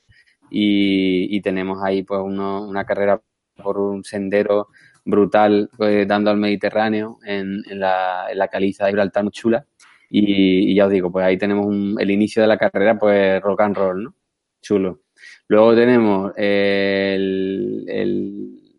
[0.49, 3.21] Y, tenemos ahí pues una carrera
[3.55, 4.69] por un sendero
[5.05, 9.65] brutal pues, dando al Mediterráneo en, la, en la caliza de Gibraltar muy chula.
[10.09, 11.67] Y, ya os digo, pues ahí tenemos
[11.99, 14.15] el inicio de la carrera, pues rock and roll, ¿no?
[14.61, 15.01] Chulo.
[15.47, 17.85] Luego tenemos el,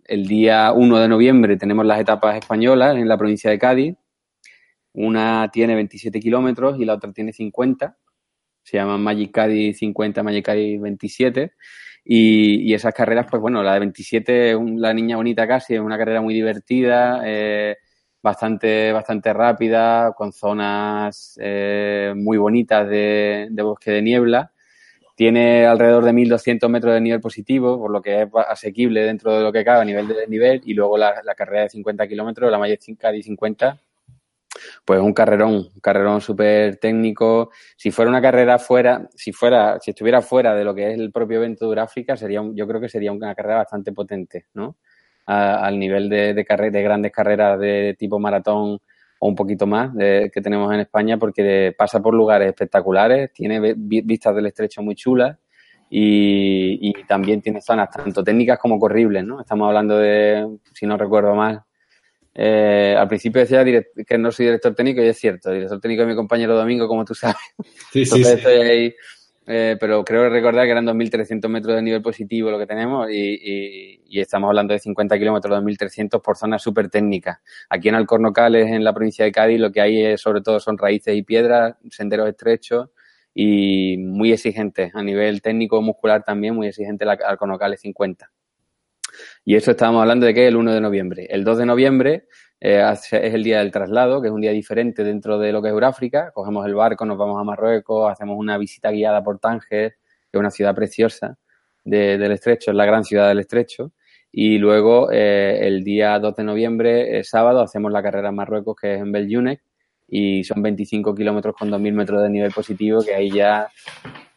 [0.06, 3.94] el, día 1 de noviembre, tenemos las etapas españolas en la provincia de Cádiz.
[4.94, 7.96] Una tiene 27 kilómetros y la otra tiene 50.
[8.62, 11.52] Se llaman Magic Cádiz 50, Magic Cádiz 27.
[12.04, 15.96] Y, y, esas carreras, pues bueno, la de 27, la niña bonita casi, es una
[15.96, 17.76] carrera muy divertida, eh,
[18.22, 24.53] bastante, bastante rápida, con zonas eh, muy bonitas de, de, bosque de niebla.
[25.14, 29.42] Tiene alrededor de 1.200 metros de nivel positivo, por lo que es asequible dentro de
[29.42, 30.60] lo que cabe a nivel de desnivel.
[30.64, 33.78] Y luego la, carrera de 50 kilómetros, la Maya Cádiz 50,
[34.84, 37.50] pues un carrerón, un carrerón súper técnico.
[37.76, 41.12] Si fuera una carrera fuera, si fuera, si estuviera fuera de lo que es el
[41.12, 44.76] propio evento de Uráfrica, sería un, yo creo que sería una carrera bastante potente, ¿no?
[45.26, 48.80] A, al nivel de, de, de grandes carreras de tipo maratón
[49.24, 53.74] o un poquito más de, que tenemos en España, porque pasa por lugares espectaculares, tiene
[53.74, 55.38] vistas del estrecho muy chulas.
[55.88, 59.40] Y, y también tiene zonas tanto técnicas como corribles, ¿no?
[59.40, 61.62] Estamos hablando de, si no recuerdo mal,
[62.34, 66.08] eh, al principio decía que no soy director técnico y es cierto, director técnico es
[66.08, 67.36] mi compañero Domingo, como tú sabes.
[67.92, 68.94] Sí, Entonces sí, estoy ahí,
[69.46, 74.00] eh, pero creo recordar que eran 2.300 metros de nivel positivo lo que tenemos y,
[74.18, 77.38] estamos hablando de 50 kilómetros, 2.300 por zonas súper técnicas.
[77.68, 80.78] Aquí en Alcornocales, en la provincia de Cádiz, lo que hay es, sobre todo son
[80.78, 82.88] raíces y piedras, senderos estrechos
[83.34, 88.30] y muy exigentes a nivel técnico muscular también, muy exigente la Alcornocales 50.
[89.44, 91.26] Y eso estábamos hablando de que el 1 de noviembre.
[91.30, 92.28] El 2 de noviembre
[92.60, 95.68] eh, es el día del traslado, que es un día diferente dentro de lo que
[95.68, 96.30] es Euráfrica.
[96.32, 99.96] Cogemos el barco, nos vamos a Marruecos, hacemos una visita guiada por Tánger, que
[100.32, 101.36] es una ciudad preciosa
[101.84, 103.92] de, del estrecho, es la gran ciudad del estrecho.
[104.32, 108.74] Y luego eh, el día 2 de noviembre, eh, sábado, hacemos la carrera en Marruecos,
[108.80, 109.62] que es en Beljunek,
[110.08, 113.68] y son 25 kilómetros con 2.000 metros de nivel positivo, que ahí ya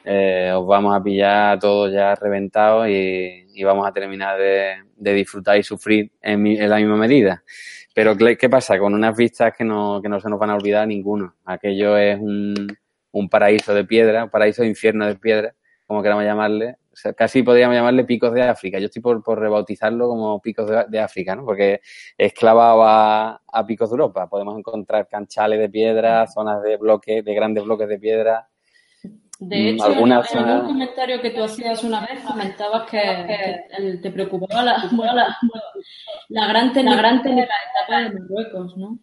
[0.05, 5.13] eh, os vamos a pillar todos ya reventados y, y vamos a terminar de, de,
[5.13, 7.43] disfrutar y sufrir en, mi, en, la misma medida.
[7.97, 8.77] Pero ¿qué pasa?
[8.77, 11.33] Con unas vistas que no, que no se nos van a olvidar ninguno.
[11.45, 12.53] Aquello es un,
[13.11, 15.55] un paraíso de piedra, un paraíso de infierno de piedra,
[15.87, 16.75] como queramos llamarle.
[16.93, 18.77] O sea, casi podríamos llamarle picos de África.
[18.77, 21.43] Yo estoy por, por rebautizarlo como picos de, de, África, ¿no?
[21.43, 21.81] Porque
[22.15, 24.29] es clavado a, a picos de Europa.
[24.29, 28.47] Podemos encontrar canchales de piedra, zonas de bloques, de grandes bloques de piedra,
[29.39, 34.09] de hecho, Algunas, en, un comentario que tú hacías una vez, comentabas que, que te
[34.09, 35.37] preocupaba la, la,
[36.29, 37.21] la gran, la gran
[37.87, 38.99] etapa de Marruecos, ¿no?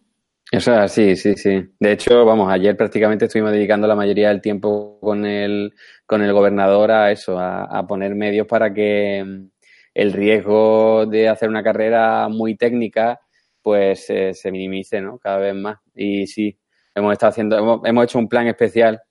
[0.51, 1.63] Eso es así, sí, sí.
[1.79, 5.73] De hecho, vamos, ayer prácticamente estuvimos dedicando la mayoría del tiempo con el,
[6.05, 9.49] con el gobernador a eso, a, a poner medios para que mm,
[9.95, 13.19] el riesgo de hacer una carrera muy técnica,
[13.61, 15.17] pues eh, se minimice, ¿no?
[15.17, 15.77] Cada vez más.
[15.95, 16.59] Y sí,
[16.93, 19.01] hemos estado haciendo, hemos, hemos hecho un plan especial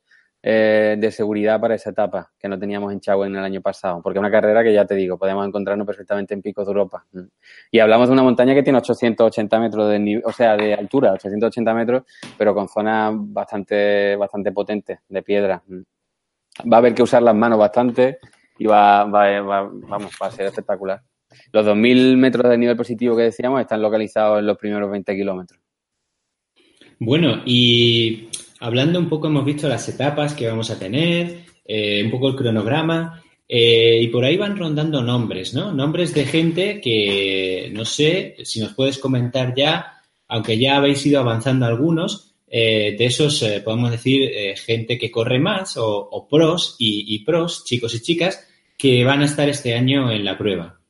[0.47, 4.03] eh, de seguridad para esa etapa que no teníamos en Chagüe en el año pasado.
[4.03, 7.07] Porque es una carrera que ya te digo, podemos encontrarnos perfectamente en picos de Europa.
[7.71, 11.73] Y hablamos de una montaña que tiene 880 metros de o sea, de altura, 880
[11.73, 12.03] metros,
[12.37, 15.63] pero con zonas bastante, bastante potentes de piedra.
[16.71, 18.19] Va a haber que usar las manos bastante
[18.59, 21.01] y va, va, va, vamos, va a ser espectacular.
[21.53, 25.59] Los 2.000 metros de nivel positivo que decíamos están localizados en los primeros 20 kilómetros.
[26.99, 28.29] Bueno, y
[28.65, 32.37] hablando un poco, hemos visto las etapas que vamos a tener, eh, un poco el
[32.37, 35.71] cronograma, eh, y por ahí van rondando nombres, ¿no?
[35.71, 41.21] Nombres de gente que, no sé, si nos puedes comentar ya, aunque ya habéis ido
[41.21, 47.65] avanzando algunos, eh, de esos podemos decir gente que corre más o, pros y, pros,
[47.65, 48.49] chicos y chicas,
[48.79, 50.81] que van a estar este año en la prueba.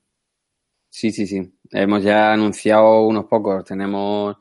[0.91, 1.43] Sí, sí, sí.
[1.73, 3.65] Hemos ya anunciado unos pocos.
[3.65, 4.37] Tenemos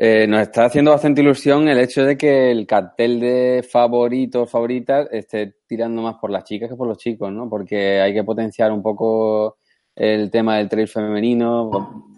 [0.00, 5.08] eh, nos está haciendo bastante ilusión el hecho de que el cartel de favoritos, favoritas,
[5.10, 7.50] esté tirando más por las chicas que por los chicos, ¿no?
[7.50, 9.58] Porque hay que potenciar un poco
[9.96, 12.14] el tema del trail femenino.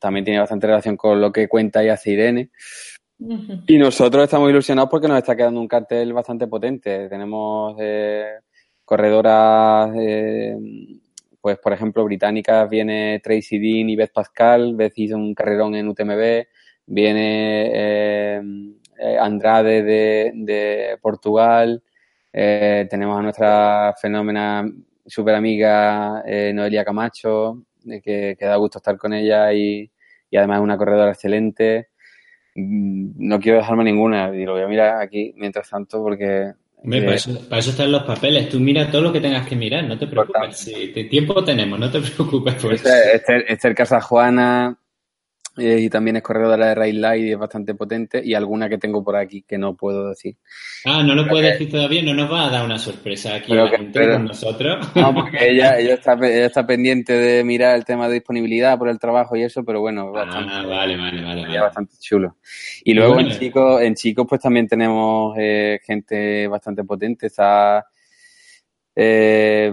[0.00, 2.50] También tiene bastante relación con lo que cuenta y hace Irene.
[3.68, 7.08] Y nosotros estamos ilusionados porque nos está quedando un cartel bastante potente.
[7.08, 8.40] Tenemos eh,
[8.84, 10.56] corredoras, eh,
[11.40, 14.74] pues por ejemplo, británicas, viene Tracy Dean y Beth Pascal.
[14.74, 16.46] Beth hizo un carrerón en UTMB
[16.90, 18.42] viene eh,
[18.98, 21.82] eh, Andrade de, de Portugal,
[22.32, 24.68] eh, tenemos a nuestra fenómena
[25.06, 29.90] super amiga eh, Noelia Camacho, que, que, da gusto estar con ella y,
[30.30, 31.88] y además es una corredora excelente.
[32.54, 37.02] Mm, no quiero dejarme ninguna y lo voy a mirar aquí mientras tanto porque Hombre,
[37.02, 38.48] para, eso, para, eso, están los papeles.
[38.48, 40.56] Tú mira todo lo que tengas que mirar, no te preocupes.
[40.56, 42.88] Si tiempo tenemos, no te preocupes por eso.
[42.88, 44.78] Esther, Esther Casajuana,
[45.56, 48.78] eh, y también es corredora de Rail Light y es bastante potente y alguna que
[48.78, 50.36] tengo por aquí que no puedo decir.
[50.84, 53.70] Ah, no lo puedes decir todavía, no nos va a dar una sorpresa aquí pero
[53.70, 54.88] que, pero, con nosotros.
[54.94, 58.88] No, porque ella, ella, está, ella está pendiente de mirar el tema de disponibilidad por
[58.88, 61.60] el trabajo y eso, pero bueno, ah, bastante, vale, vale, vale, vale.
[61.60, 62.36] bastante chulo.
[62.84, 63.30] Y luego bueno.
[63.30, 67.84] en chicos, en chicos pues también tenemos eh, gente bastante potente, está
[68.94, 69.72] eh,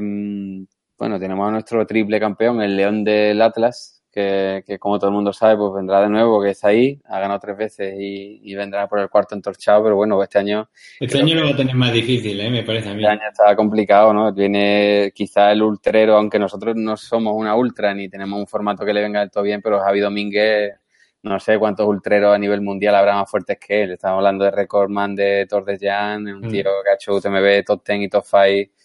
[0.98, 5.32] bueno, tenemos a nuestro triple campeón, el León del Atlas, que, como todo el mundo
[5.32, 9.00] sabe, pues vendrá de nuevo, que está ahí, ha ganado tres veces y, vendrá por
[9.00, 10.68] el cuarto entorchado, pero bueno, este año...
[11.00, 12.50] Este año lo va a tener más difícil, ¿eh?
[12.50, 13.04] me parece a mí.
[13.04, 14.34] Este año está complicado, ¿no?
[14.34, 18.94] Viene quizá el ultrero, aunque nosotros no somos una ultra ni tenemos un formato que
[18.94, 20.74] le venga del todo bien, pero Javi Domínguez,
[21.22, 23.92] no sé cuántos ultreros a nivel mundial habrá más fuertes que él.
[23.92, 26.50] Estamos hablando de Recordman de Tour de Jan, un mm.
[26.50, 28.77] tío que ha hecho UTMB top 10 y top 5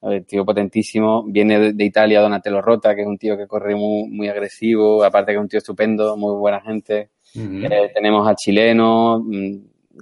[0.00, 1.24] un tío potentísimo.
[1.26, 5.32] Viene de, Italia Donatello Rota, que es un tío que corre muy, muy agresivo, aparte
[5.32, 7.10] que es un tío estupendo, muy buena gente.
[7.34, 9.56] Eh, tenemos a chileno, mm,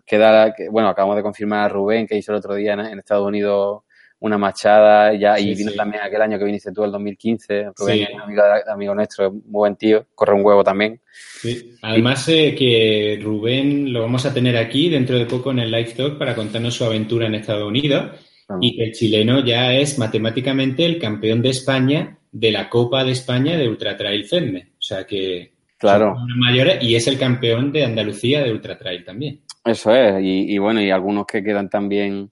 [0.06, 2.98] que da, que, bueno, acabamos de confirmar a Rubén, que hizo el otro día en,
[2.98, 3.82] Estados Unidos
[4.20, 7.70] una machada, ya, y vino también aquel año que viniste tú, el 2015.
[7.76, 11.00] Rubén es amigo, amigo, nuestro, muy buen tío, corre un huevo también.
[11.82, 15.92] Además, eh, que Rubén lo vamos a tener aquí dentro de poco en el Live
[15.96, 18.27] Talk para contarnos su aventura en Estados Unidos
[18.61, 23.12] y que el chileno ya es matemáticamente el campeón de España de la Copa de
[23.12, 24.72] España de Ultra Trail FEDME.
[24.78, 26.16] O sea que claro.
[26.37, 29.42] mayores y es el campeón de Andalucía de Ultra Trail también.
[29.64, 32.30] Eso es, y, bueno, y algunos que quedan también,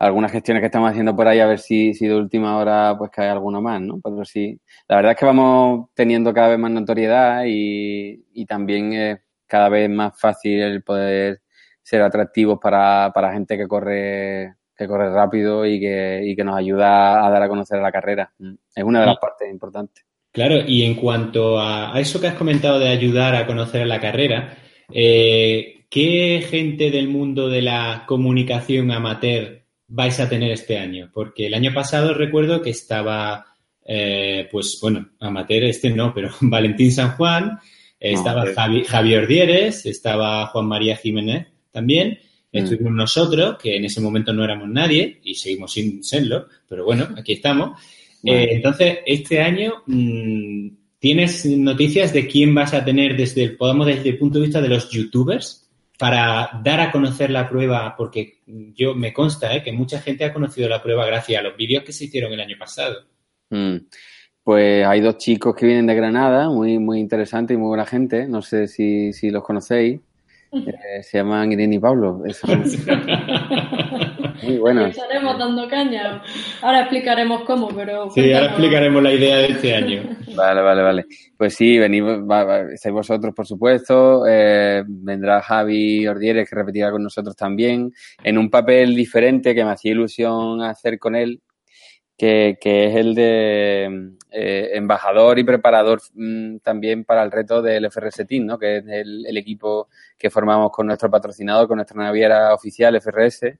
[0.00, 3.10] algunas gestiones que estamos haciendo por ahí, a ver si, si de última hora pues
[3.12, 4.00] cae alguno más, ¿no?
[4.02, 8.92] Pero sí, la verdad es que vamos teniendo cada vez más notoriedad y, y también
[8.94, 11.42] es cada vez más fácil el poder
[11.82, 16.56] ser atractivos para, para gente que corre que corre rápido y que, y que nos
[16.56, 18.32] ayuda a dar a conocer la carrera.
[18.38, 18.54] Mm.
[18.74, 20.04] Es una de las partes importantes.
[20.32, 24.56] Claro, y en cuanto a, eso que has comentado de ayudar a conocer la carrera,
[24.90, 31.10] eh, ¿qué gente del mundo de la comunicación amateur vais a tener este año?
[31.12, 33.44] Porque el año pasado recuerdo que estaba,
[33.84, 37.58] eh, pues bueno, amateur este no, pero Valentín San Juan,
[38.00, 38.44] estaba
[38.86, 42.18] Javier Dieres, estaba Juan María Jiménez también,
[42.52, 42.58] Mm.
[42.58, 47.08] Estuvimos nosotros, que en ese momento no éramos nadie y seguimos sin serlo, pero bueno,
[47.16, 47.80] aquí estamos.
[48.24, 53.86] Eh, entonces, este año, mm, ¿tienes noticias de quién vas a tener desde el, podamos
[53.86, 57.94] desde el punto de vista de los youtubers para dar a conocer la prueba?
[57.96, 61.56] Porque yo me consta eh, que mucha gente ha conocido la prueba gracias a los
[61.56, 63.06] vídeos que se hicieron el año pasado.
[63.50, 63.76] Mm.
[64.44, 68.26] Pues hay dos chicos que vienen de Granada, muy, muy interesantes y muy buena gente.
[68.26, 70.00] No sé si, si los conocéis.
[70.52, 72.22] Eh, se llaman Irene y Pablo.
[74.42, 74.90] muy buenos.
[74.90, 76.22] Estaremos dando caña.
[76.60, 78.10] Ahora explicaremos cómo, pero.
[78.10, 80.02] Sí, ahora explicaremos la idea de este año.
[80.36, 81.06] Vale, vale, vale.
[81.38, 82.02] Pues sí, venís,
[82.72, 84.26] estáis vosotros, por supuesto.
[84.28, 87.90] Eh, vendrá Javi Ordieres, que repetirá con nosotros también,
[88.22, 91.40] en un papel diferente que me hacía ilusión hacer con él,
[92.22, 97.90] que, que es el de eh, embajador y preparador mm, también para el reto del
[97.90, 98.60] FRS Team, ¿no?
[98.60, 103.58] que es el, equipo que formamos con nuestro patrocinador, con nuestra naviera oficial FRS.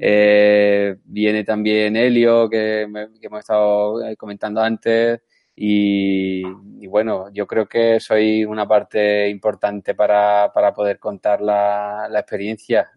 [0.00, 5.20] Eh, viene también Helio, que, hemos estado eh, comentando antes.
[5.54, 6.42] Y,
[6.88, 12.90] bueno, yo creo que soy una parte importante para, para poder contar la, la experiencia.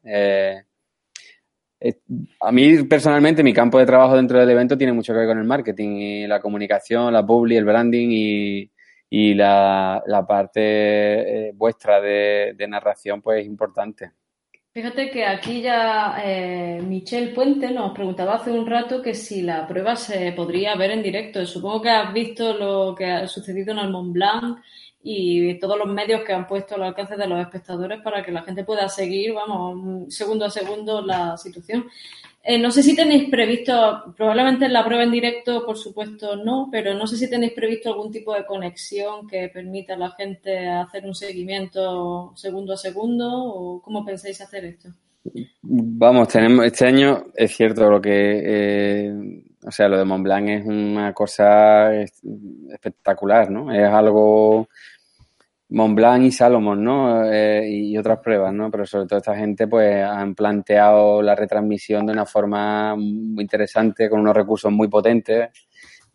[2.40, 5.40] A mí personalmente mi campo de trabajo dentro del evento tiene mucho que ver con
[5.40, 10.62] el marketing y la comunicación, la publi, el branding y, la, parte
[11.48, 14.12] eh, vuestra de, narración pues es importante.
[14.74, 19.66] Fíjate que aquí ya eh, Michelle Puente nos preguntaba hace un rato que si la
[19.66, 21.46] prueba se podría ver en directo.
[21.46, 24.60] Supongo que has visto lo que ha sucedido en el Mont Blanc
[25.08, 28.42] y todos los medios que han puesto al alcance de los espectadores para que la
[28.42, 31.86] gente pueda seguir, vamos, segundo a segundo la situación.
[32.44, 36.70] Eh, no sé si tenéis previsto, probablemente en la prueba en directo, por supuesto, no,
[36.72, 40.68] pero no sé si tenéis previsto algún tipo de conexión que permita a la gente
[40.68, 44.90] hacer un seguimiento segundo a segundo o cómo pensáis hacer esto.
[45.62, 50.66] Vamos, tenemos este año es cierto lo que, eh, o sea, lo de Montblanc es
[50.66, 53.72] una cosa espectacular, ¿no?
[53.72, 54.68] Es algo
[55.70, 57.26] Mont Blanc y Salomon, ¿no?
[57.26, 58.70] Eh, y otras pruebas, ¿no?
[58.70, 64.10] Pero sobre todo esta gente, pues, han planteado la retransmisión de una forma muy interesante,
[64.10, 65.50] con unos recursos muy potentes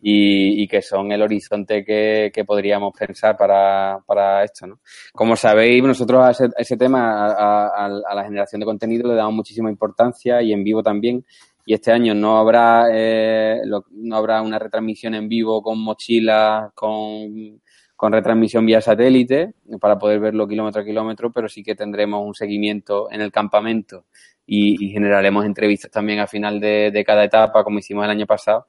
[0.01, 4.79] y, que son el horizonte que, podríamos pensar para, para, esto, ¿no?
[5.13, 10.41] Como sabéis, nosotros a ese, tema, a, la generación de contenido, le damos muchísima importancia
[10.41, 11.25] y en vivo también.
[11.65, 13.61] Y este año no habrá, eh,
[13.91, 17.61] no habrá una retransmisión en vivo con mochilas, con
[18.01, 22.33] con retransmisión vía satélite para poder verlo kilómetro a kilómetro, pero sí que tendremos un
[22.33, 24.05] seguimiento en el campamento
[24.43, 28.65] y, generaremos entrevistas también al final de, cada etapa, como hicimos el año pasado,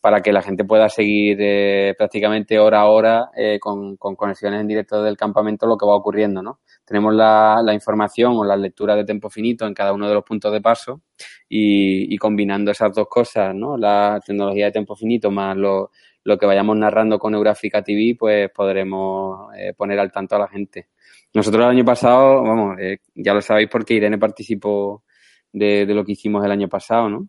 [0.00, 4.66] para que la gente pueda seguir eh, prácticamente hora a hora eh, con, conexiones en
[4.66, 6.58] directo del campamento lo que va ocurriendo, ¿no?
[6.84, 10.52] Tenemos la, información o la lectura de tiempo finito en cada uno de los puntos
[10.52, 11.02] de paso
[11.48, 13.76] y, y combinando esas dos cosas, ¿no?
[13.76, 15.88] La tecnología de tiempo finito más los
[16.24, 20.48] lo que vayamos narrando con Euráfrica TV, pues podremos eh, poner al tanto a la
[20.48, 20.88] gente.
[21.34, 25.04] Nosotros el año pasado, vamos, eh, ya lo sabéis porque Irene participó
[25.52, 27.28] de, lo que hicimos el año pasado, ¿no?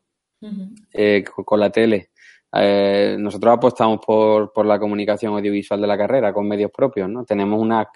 [0.93, 2.09] Eh, con, la tele.
[3.17, 7.23] nosotros apostamos por, por la comunicación audiovisual de la carrera con medios propios, ¿no?
[7.23, 7.87] Tenemos una,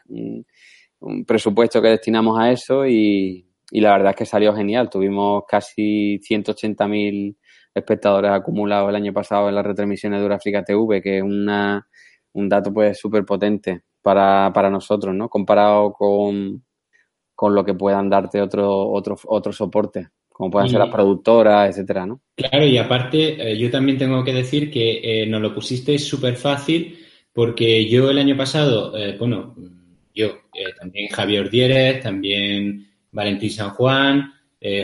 [0.99, 4.89] un presupuesto que destinamos a eso y, y la verdad es que salió genial.
[4.89, 7.35] Tuvimos casi 180.000
[7.78, 11.88] espectadores acumulados el año pasado en las retransmisiones de Eurafrica TV, que es una,
[12.34, 15.30] un dato pues súper potente para, para nosotros, ¿no?
[15.30, 16.63] Comparado con,
[17.36, 22.05] con lo que puedan darte otros otro, otro soportes, como puedan ser las productoras, etcétera,
[22.05, 22.21] ¿no?
[22.36, 26.36] Claro, y aparte, eh, yo también tengo que decir que eh, nos lo pusiste súper
[26.36, 26.97] fácil,
[27.34, 29.55] porque yo el año pasado, eh, bueno,
[30.15, 30.30] yo,
[30.80, 34.34] también Javier Dieres, también Valentín San Juan,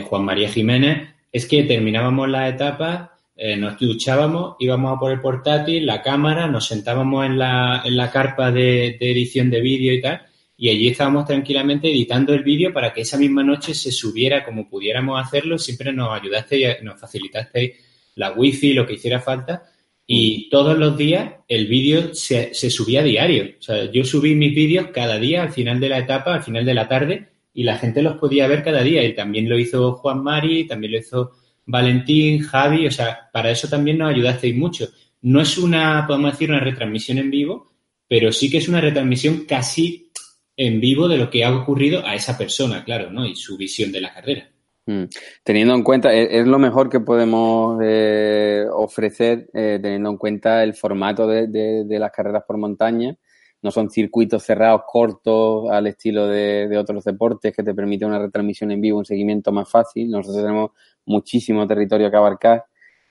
[0.04, 5.20] Juan María Jiménez, es que terminábamos la etapa, eh, nos duchábamos, íbamos a por el
[5.20, 10.00] portátil, la cámara, nos sentábamos en la, en la carpa de, edición de vídeo y
[10.00, 10.22] tal,
[10.56, 14.68] y allí estábamos tranquilamente editando el vídeo para que esa misma noche se subiera como
[14.68, 15.58] pudiéramos hacerlo.
[15.58, 17.72] Siempre nos ayudasteis, nos facilitasteis
[18.14, 19.64] la wifi, lo que hiciera falta.
[20.06, 23.56] Y todos los días el vídeo se, se subía a diario.
[23.58, 26.64] O sea, yo subí mis vídeos cada día al final de la etapa, al final
[26.64, 29.02] de la tarde, y la gente los podía ver cada día.
[29.04, 31.30] Y también lo hizo Juan Mari, también lo hizo
[31.64, 34.88] Valentín, Javi, o sea, para eso también nos ayudasteis mucho.
[35.22, 37.72] No es una, podemos decir, una retransmisión en vivo,
[38.06, 40.10] pero sí que es una retransmisión casi
[40.56, 43.26] en vivo de lo que ha ocurrido a esa persona, claro, ¿no?
[43.26, 44.50] Y su visión de la carrera.
[44.86, 45.04] Mm.
[45.42, 50.74] Teniendo en cuenta, es, lo mejor que podemos eh, ofrecer, eh, teniendo en cuenta el
[50.74, 53.16] formato de, las carreras por montaña,
[53.64, 58.70] no son circuitos cerrados cortos al estilo de, otros deportes que te permiten una retransmisión
[58.70, 60.10] en vivo, un seguimiento más fácil.
[60.10, 60.72] Nosotros tenemos
[61.06, 62.66] muchísimo territorio que abarcar.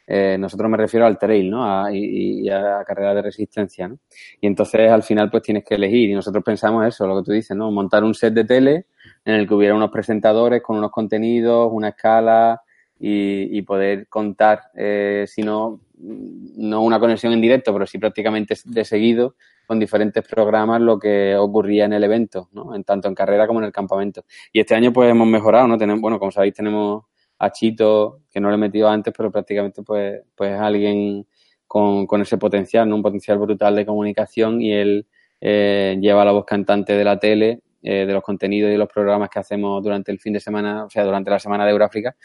[0.05, 1.65] Eh, nosotros me refiero al trail, ¿no?
[1.65, 3.97] A, y, a carrera de resistencia, ¿no?
[4.39, 7.31] Y entonces al final pues tienes que elegir y nosotros pensamos eso, lo que tú
[7.31, 7.71] dices, ¿no?
[7.71, 8.85] Montar un set de tele
[9.25, 12.61] en el que hubiera unos presentadores con unos contenidos, una escala
[12.99, 18.85] y, poder contar, eh, si no, no una conexión en directo, pero sí prácticamente de
[18.85, 19.35] seguido,
[19.65, 22.75] con diferentes programas lo que ocurría en el evento, ¿no?
[22.75, 24.25] En tanto en carrera como en el campamento.
[24.51, 25.77] Y este año pues hemos mejorado, ¿no?
[25.77, 27.05] Tenemos, bueno, como sabéis, tenemos
[27.39, 31.27] a Chito, que no lo he metido antes, pero prácticamente pues, pues es alguien
[31.67, 32.95] con, con ese potencial, ¿no?
[32.95, 35.07] Un potencial brutal de comunicación y él
[35.41, 38.87] eh, lleva la voz cantante de la tele, eh, de los contenidos y de los
[38.87, 42.15] programas que hacemos durante el fin de semana, o sea, durante la semana de Euráfrica,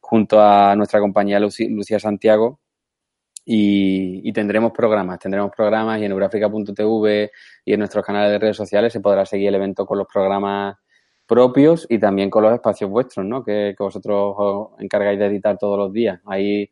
[0.00, 2.58] junto a nuestra compañía Lucía Santiago,
[3.44, 7.30] y, tendremos programas, tendremos programas y en eurafrica.tv
[7.64, 10.76] y en nuestros canales de redes sociales se podrá seguir el evento con los programas
[11.26, 13.44] propios y también con los espacios vuestros, ¿no?
[13.44, 16.20] Que, vosotros os encargáis de editar todos los días.
[16.26, 16.70] Ahí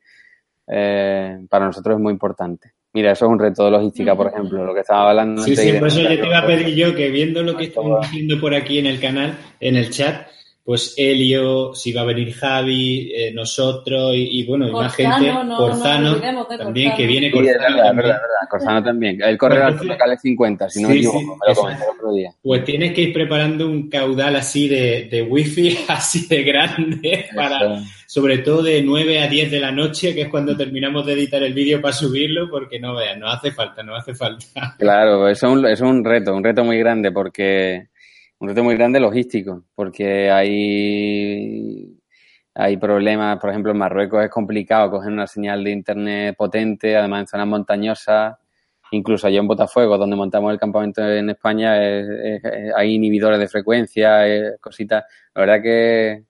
[0.67, 2.73] eh, para nosotros es muy importante.
[2.95, 5.43] Mira, eso es un reto de logística, por ejemplo, lo que estaba hablando.
[5.43, 8.03] Sí, sí, por eso yo te iba a pedir yo que viendo lo que estamos
[8.03, 10.27] diciendo por aquí en el canal, en el chat,
[10.65, 16.21] pues Helio, si va a venir Javi, eh, nosotros y, bueno, y más gente, Corzano
[16.47, 17.59] también que viene Corzano.
[17.59, 19.21] Sí, es verdad, verdad, Corzano también.
[19.23, 22.31] El correo al local 50, si no me equivoco, me lo comenté el otro día.
[22.41, 27.83] Pues tienes que ir preparando un caudal así de, de wifi, así de grande, para,
[28.07, 31.43] sobre todo de 9 a 10 de la noche, que es cuando terminamos de editar
[31.43, 34.77] el vídeo para subirlo, porque no veas, no hace falta, no hace falta.
[34.79, 37.89] Claro, es un, es un reto, un reto muy grande, porque
[38.43, 41.97] un reto muy grande logístico, porque hay,
[42.55, 47.21] hay problemas, por ejemplo, en Marruecos es complicado coger una señal de internet potente, además
[47.21, 48.37] en zonas montañosas,
[48.91, 51.75] incluso allá en Botafuego, donde montamos el campamento en España,
[52.77, 54.25] hay inhibidores de frecuencia,
[54.61, 55.05] cositas.
[55.37, 56.25] La verdad que,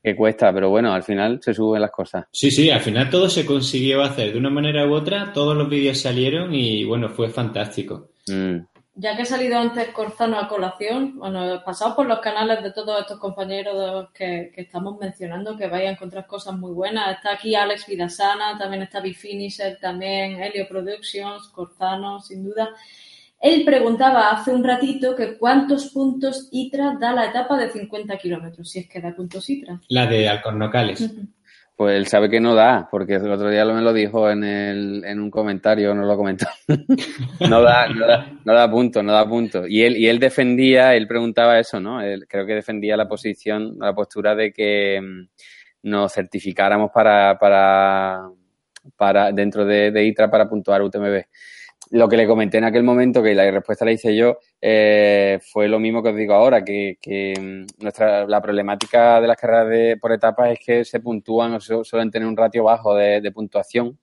[0.00, 2.26] que cuesta, pero bueno, al final se suben las cosas.
[2.30, 5.68] Sí, sí, al final todo se consiguió hacer de una manera u otra, todos los
[5.68, 8.10] vídeos salieron y bueno, fue fantástico.
[8.28, 12.72] Mm ya que ha salido antes Corzano a colación, bueno, pasado por los canales de
[12.72, 17.16] todos estos compañeros que, estamos mencionando, que vais a encontrar cosas muy buenas.
[17.16, 22.70] Está aquí Alex Vidasana, también está Bifinisher, también Helio Productions, Corzano, sin duda.
[23.40, 28.68] Él preguntaba hace un ratito que cuántos puntos ITRA da la etapa de 50 kilómetros,
[28.70, 29.80] si es que da puntos ITRA.
[29.88, 31.10] La de Alcornocales.
[31.80, 35.02] Pues él sabe que no da, porque el otro día me lo dijo en, el,
[35.02, 36.44] en un comentario, no lo comentó.
[37.48, 39.66] no, da, no, da, no da punto, no da punto.
[39.66, 42.02] Y él, y él defendía, él preguntaba eso, ¿no?
[42.02, 48.28] Él, creo que defendía la posición, la postura de que mm, nos certificáramos para, para,
[48.94, 51.24] para dentro de, de ITRA para puntuar UTMB
[51.90, 55.68] lo que le comenté en aquel momento, que la respuesta la hice yo, eh, fue
[55.68, 56.98] lo mismo que os digo ahora, que,
[57.38, 61.60] mm, nuestra, la problemática de las carreras de, por etapas es que se puntúan o
[61.60, 63.98] suelen tener un ratio bajo de, puntuación.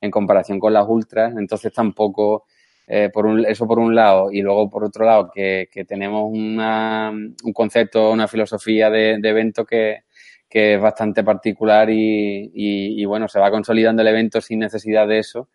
[0.00, 2.46] en comparación con las ultras, entonces tampoco,
[2.86, 6.22] eh, por un, eso por un lado, y luego por otro lado, que, que tenemos
[6.32, 10.04] una, un concepto, una filosofía de, de evento que,
[10.48, 15.08] que es bastante particular y, y, y, bueno, se va consolidando el evento sin necesidad
[15.08, 15.48] de eso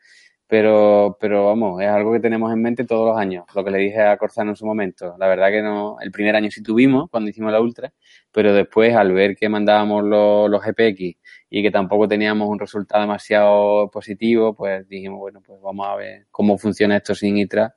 [0.54, 3.80] pero, pero vamos, es algo que tenemos en mente todos los años, lo que le
[3.80, 5.16] dije a Corzano en su momento.
[5.18, 7.92] La verdad que no, el primer año sí tuvimos cuando hicimos la Ultra,
[8.32, 11.18] pero después al ver que mandábamos los, los GPX
[11.50, 16.28] y que tampoco teníamos un resultado demasiado positivo, pues dijimos, bueno, pues vamos a ver
[16.30, 17.74] cómo funciona esto sin ITRA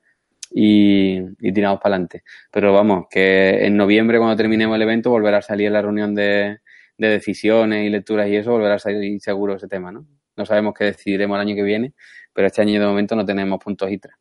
[0.51, 2.24] y, y tiramos para adelante.
[2.53, 6.59] Pero vamos, que en noviembre cuando terminemos el evento volverá a salir la reunión de,
[6.99, 10.07] de decisiones y lecturas y eso, volverá a salir seguro ese tema, ¿no?
[10.37, 11.95] No sabemos qué decidiremos el año que viene,
[12.37, 14.14] pero este año de momento no tenemos puntos ITRA.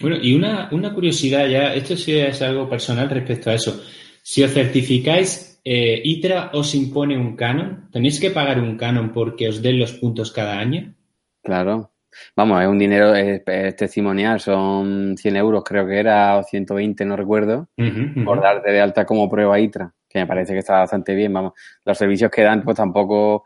[0.00, 3.82] Bueno, y una, una curiosidad ya, esto sí es algo personal respecto a eso.
[4.22, 7.90] Si os certificáis, eh, ¿ITRA os impone un canon?
[7.90, 10.94] ¿Tenéis que pagar un canon porque os den los puntos cada año?
[11.42, 11.90] Claro.
[12.36, 17.04] Vamos, es un dinero es, es testimonial, son 100 euros creo que era, o 120,
[17.04, 18.24] no recuerdo, uh -huh, uh -huh.
[18.24, 21.52] por darte de alta como prueba ITRA, que me parece que está bastante bien, vamos.
[21.84, 23.44] Los servicios que dan, pues tampoco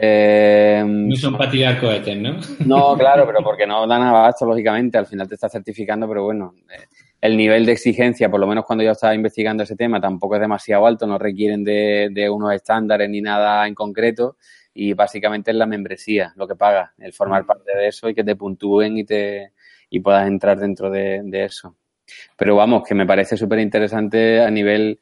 [0.00, 2.38] eh, no son para tirar cohetes, ¿no?
[2.66, 6.54] No, claro, pero porque no dan abasto, lógicamente, al final te está certificando, pero bueno,
[6.70, 6.84] eh,
[7.20, 10.40] el nivel de exigencia, por lo menos cuando yo estaba investigando ese tema, tampoco es
[10.40, 14.36] demasiado alto, no requieren de, de unos estándares ni nada en concreto
[14.74, 18.24] y básicamente es la membresía lo que paga, el formar parte de eso y que
[18.24, 19.52] te puntúen y te
[19.88, 21.76] y puedas entrar dentro de, de eso.
[22.36, 24.98] Pero vamos, que me parece súper interesante a nivel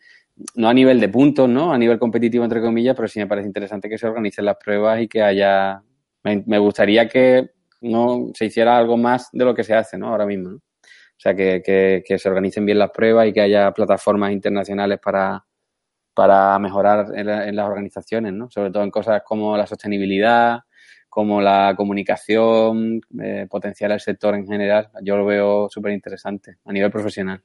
[0.54, 1.72] no a nivel de puntos, ¿no?
[1.72, 5.00] A nivel competitivo, entre comillas, pero sí me parece interesante que se organicen las pruebas
[5.00, 5.82] y que haya...
[6.24, 10.08] Me, me gustaría que no se hiciera algo más de lo que se hace, ¿no?
[10.08, 10.50] Ahora mismo.
[10.50, 14.98] O sea, que, que, que se organicen bien las pruebas y que haya plataformas internacionales
[15.02, 15.44] para,
[16.14, 18.50] para mejorar en, la, en, las organizaciones, ¿no?
[18.50, 20.60] Sobre todo en cosas como la sostenibilidad,
[21.08, 24.90] como la comunicación, eh, potenciar el sector en general.
[25.02, 27.42] Yo lo veo súper interesante a nivel profesional.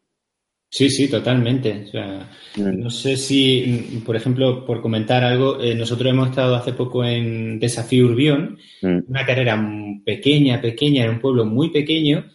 [0.69, 1.85] Sí, sí, totalmente.
[1.87, 2.79] O sea, mm.
[2.79, 7.59] no sé si, por ejemplo, por comentar algo, eh, nosotros hemos estado hace poco en
[7.59, 8.99] Desafío Urbión, mm.
[9.07, 9.57] una carrera
[10.05, 12.25] pequeña, pequeña, en un pueblo muy pequeño,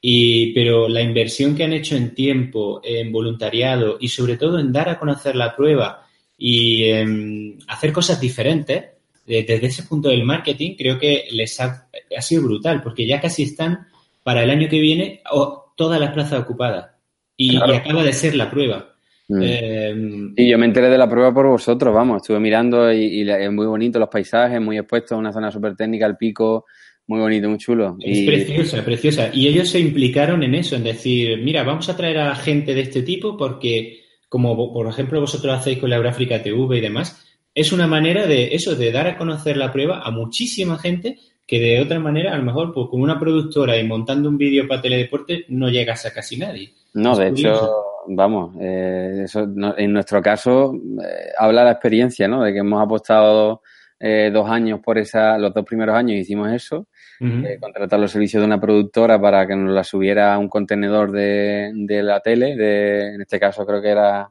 [0.00, 4.72] y, pero la inversión que han hecho en tiempo, en voluntariado y sobre todo en
[4.72, 8.84] dar a conocer la prueba y eh, hacer cosas diferentes,
[9.26, 13.42] desde ese punto del marketing, creo que les ha, ha, sido brutal, porque ya casi
[13.42, 13.86] están
[14.22, 16.97] para el año que viene oh, todas las plazas ocupadas.
[17.38, 17.72] Y, claro.
[17.72, 18.94] y, acaba de ser la prueba.
[19.28, 19.42] Mm.
[19.42, 19.94] Eh,
[20.36, 23.50] y yo me enteré de la prueba por vosotros, vamos, estuve mirando y, y es
[23.50, 26.66] muy bonito los paisajes, muy expuestos a una zona súper técnica, el pico,
[27.08, 27.96] muy bonito, muy chulo.
[28.00, 28.26] Es y...
[28.26, 29.30] preciosa, preciosa.
[29.32, 32.82] Y ellos se implicaron en eso, en decir, mira, vamos a traer a gente de
[32.82, 37.24] este tipo porque, como por ejemplo vosotros hacéis con la Euráfrica TV y demás,
[37.54, 41.18] es una manera de eso, de dar a conocer la prueba a muchísima gente
[41.48, 44.68] que de otra manera, a lo mejor, pues con una productora y montando un vídeo
[44.68, 46.74] para teledeporte, no llegas a casi nadie.
[46.92, 52.42] No, de hecho, vamos, eh, eso, no, en nuestro caso eh, habla la experiencia, ¿no?
[52.44, 53.62] De que hemos apostado
[53.98, 56.86] eh, dos años por esa, los dos primeros años hicimos eso,
[57.20, 57.58] uh -huh.
[57.60, 61.72] contratar los servicios de una productora para que nos la subiera a un contenedor de,
[61.74, 64.30] de la tele, de, en este caso creo que era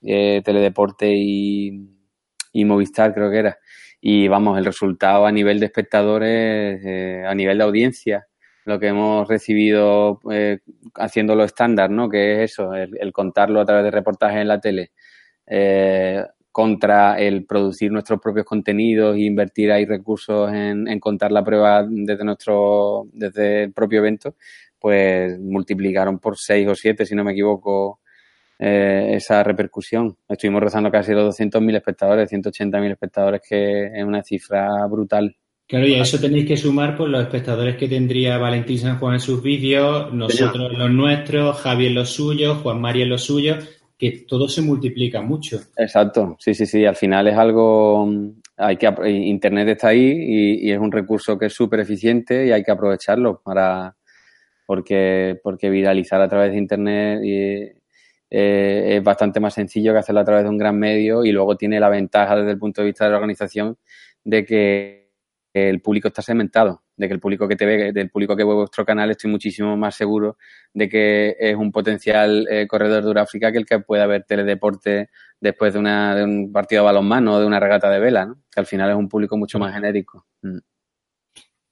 [0.00, 1.78] Teledeporte y,
[2.54, 3.58] y Movistar, creo que era
[4.00, 8.26] y vamos, el resultado a nivel de espectadores, eh, a nivel de audiencia,
[8.64, 10.58] lo que hemos recibido eh,
[10.94, 12.08] haciéndolo estándar, ¿no?
[12.08, 14.92] Que es eso, el, el, contarlo a través de reportajes en la tele,
[15.46, 21.44] eh, contra el producir nuestros propios contenidos e invertir ahí recursos en, en, contar la
[21.44, 24.36] prueba desde nuestro, desde el propio evento,
[24.78, 28.00] pues multiplicaron por seis o siete, si no me equivoco,
[28.58, 30.16] eh, esa repercusión.
[30.28, 35.36] Estuvimos rozando casi los 200.000 espectadores, 180.000 espectadores, que es una cifra brutal.
[35.66, 39.14] Claro, y a eso tenéis que sumar por los espectadores que tendría Valentín San Juan
[39.14, 44.48] en sus vídeos, nosotros los nuestros, Javier los suyos, Juan María los suyos, que todo
[44.48, 45.60] se multiplica mucho.
[45.76, 46.86] Exacto, sí, sí, sí.
[46.86, 48.10] Al final es algo,
[48.56, 52.50] hay que Internet está ahí y, y es un recurso que es súper eficiente y
[52.50, 53.94] hay que aprovecharlo para
[54.64, 57.77] porque porque viralizar a través de Internet y,
[58.30, 61.56] eh, es bastante más sencillo que hacerlo a través de un gran medio y luego
[61.56, 63.78] tiene la ventaja desde el punto de vista de la organización
[64.24, 65.08] de que
[65.54, 68.54] el público está segmentado, de que el público que te ve, del público que ve
[68.54, 70.36] vuestro canal, estoy muchísimo más seguro
[70.74, 75.08] de que es un potencial eh, corredor de Uráfrica que el que pueda ver teledeporte
[75.40, 78.42] después de, una, de un partido de balonmano o de una regata de vela, ¿no?
[78.50, 80.26] que al final es un público mucho más genérico.
[80.42, 80.58] Mm.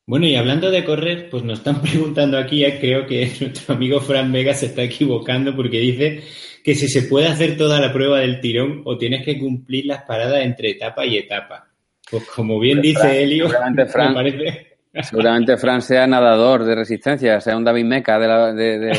[0.09, 4.31] Bueno, y hablando de correr, pues nos están preguntando aquí, creo que nuestro amigo Fran
[4.31, 6.23] Vega se está equivocando porque dice
[6.63, 10.03] que si se puede hacer toda la prueba del tirón o tienes que cumplir las
[10.03, 11.69] paradas entre etapa y etapa.
[12.09, 13.49] Pues como bien dice Fran, Helio,
[13.89, 14.67] Fran, me parece...
[15.03, 18.53] Seguramente Fran sea nadador de resistencia, sea un David Meca de la...
[18.53, 18.91] De,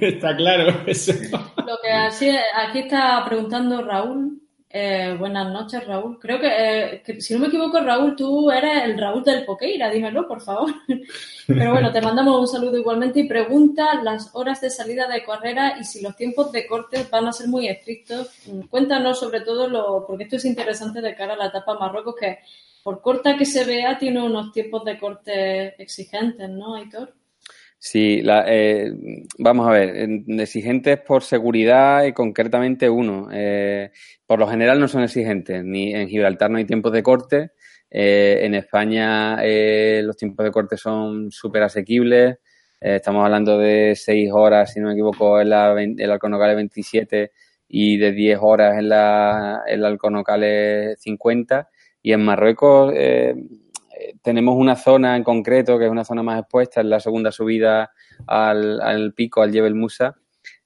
[0.00, 1.12] está claro eso.
[1.66, 4.38] Lo que así, aquí está preguntando Raúl.
[4.72, 6.16] Eh, buenas noches, Raúl.
[6.20, 10.28] Creo eh, que, si no me equivoco, Raúl, tú eres el Raúl del Poqueira, dímelo,
[10.28, 10.72] por favor.
[11.46, 15.76] Pero bueno, te mandamos un saludo igualmente y pregunta las horas de salida de carrera
[15.80, 18.30] y si los tiempos de corte van a ser muy estrictos.
[18.70, 22.38] Cuéntanos sobre todo lo, porque esto es interesante de cara a la etapa Marruecos, que
[22.84, 27.12] por corta que se vea, tiene unos tiempos de corte exigentes, ¿no, Aitor?
[27.82, 28.92] Sí, la, eh,
[29.38, 30.06] vamos a ver,
[30.38, 33.28] exigentes por seguridad y concretamente uno.
[33.32, 33.90] Eh,
[34.26, 37.52] por lo general no son exigentes, ni en Gibraltar no hay tiempos de corte,
[37.90, 39.38] eh, en España
[40.02, 42.36] los tiempos de corte son súper asequibles,
[42.78, 47.32] estamos hablando de seis horas, si no me equivoco, en la, el Alconocale 27
[47.66, 51.70] y de 10 horas en la, el Alconocale 50
[52.02, 52.92] y en Marruecos
[54.22, 57.92] tenemos una zona en concreto, que es una zona más expuesta, en la segunda subida
[58.26, 60.16] al, pico, al Jebel Musa,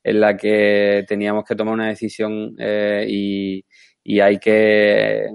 [0.02, 5.26] en la que teníamos que tomar una decisión eh, y, hay que...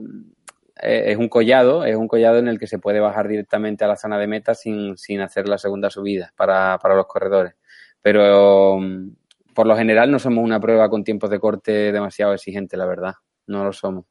[0.81, 3.87] Eh, es un collado, es un collado en el que se puede bajar directamente a
[3.87, 7.55] la zona de meta sin, sin hacer la segunda subida para, para los corredores.
[8.01, 9.09] Pero mm,
[9.53, 13.15] por lo general no somos una prueba con tiempos de corte demasiado exigente, la verdad.
[13.47, 14.05] No lo somos.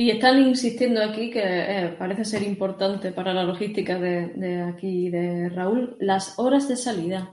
[0.00, 5.50] Y están insistiendo aquí, que eh, parece ser importante para la logística de, aquí de
[5.50, 7.30] Raúl, las horas de salida.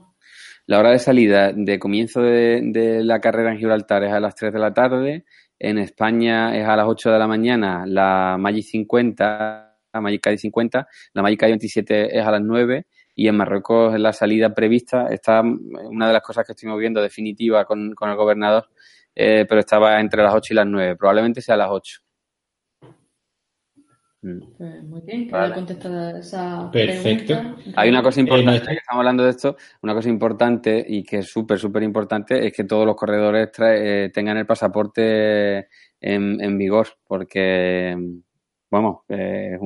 [0.66, 4.52] La hora de salida de comienzo de, la carrera en Gibraltar es a las 3
[4.52, 5.24] de la tarde,
[5.58, 10.88] en España es a las 8 de la mañana la Magic 50, la Magic 50,
[11.14, 16.06] la Magic 27 es a las 9 y en Marruecos la salida prevista está una
[16.06, 18.68] de las cosas que estoy viendo definitiva con, el gobernador,
[19.14, 22.02] eh, pero estaba entre las 8 y las 9, probablemente sea a las 8.
[24.20, 24.40] Mm.
[24.56, 27.34] Pues muy bien, que contestada esa Perfecto.
[27.76, 31.28] Hay una cosa importante, que estamos hablando de esto, una cosa importante y que es
[31.28, 35.68] súper, súper importante es que todos los corredores eh, tengan el pasaporte
[36.00, 37.96] en, vigor, porque,
[38.70, 39.56] vamos, eh,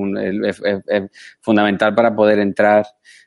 [0.45, 0.61] es,
[1.41, 2.85] fundamental para poder entrar,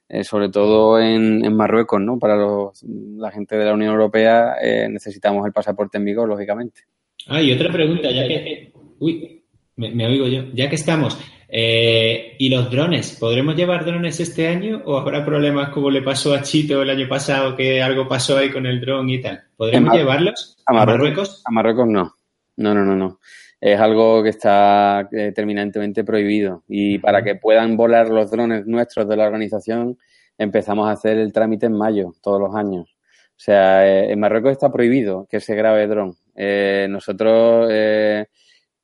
[0.08, 2.20] eh, sobre todo en, Marruecos, ¿no?
[2.20, 4.54] Para la gente de la Unión Europea
[4.88, 6.82] necesitamos el pasaporte en vigor, lógicamente.
[7.26, 8.72] Ah, y otra pregunta, ya que...
[8.98, 9.35] Uy,
[9.76, 10.44] me, oigo yo.
[10.54, 11.18] Ya que estamos,
[11.48, 13.16] eh, ¿y los drones?
[13.20, 17.08] ¿Podremos llevar drones este año o habrá problemas como le pasó a Chito el año
[17.08, 19.42] pasado, que algo pasó ahí con el dron y tal?
[19.56, 21.42] ¿Podremos llevarlos a Marruecos?
[21.44, 22.14] A Marruecos no.
[22.56, 23.20] No, no, no, no.
[23.60, 26.64] Es algo que está eh, terminantemente prohibido.
[26.68, 29.98] Y para que puedan volar los drones nuestros de la organización,
[30.38, 32.96] empezamos a hacer el trámite en mayo, todos los años.
[33.30, 36.16] O sea, eh, en Marruecos está prohibido que se grabe dron.
[36.88, 37.68] nosotros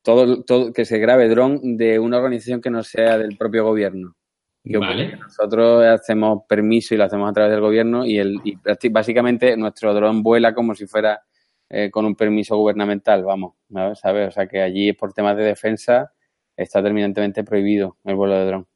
[0.03, 4.15] todo, todo que se grabe dron de una organización que no sea del propio gobierno.
[4.65, 5.17] Vale.
[5.17, 8.57] Nosotros hacemos permiso y lo hacemos a través del gobierno y, el, y
[8.89, 11.21] básicamente nuestro dron vuela como si fuera
[11.69, 13.55] eh, con un permiso gubernamental, vamos,
[13.95, 14.27] ¿sabes?
[14.27, 16.13] O sea que allí por temas de defensa
[16.55, 18.67] está terminantemente prohibido el vuelo de dron.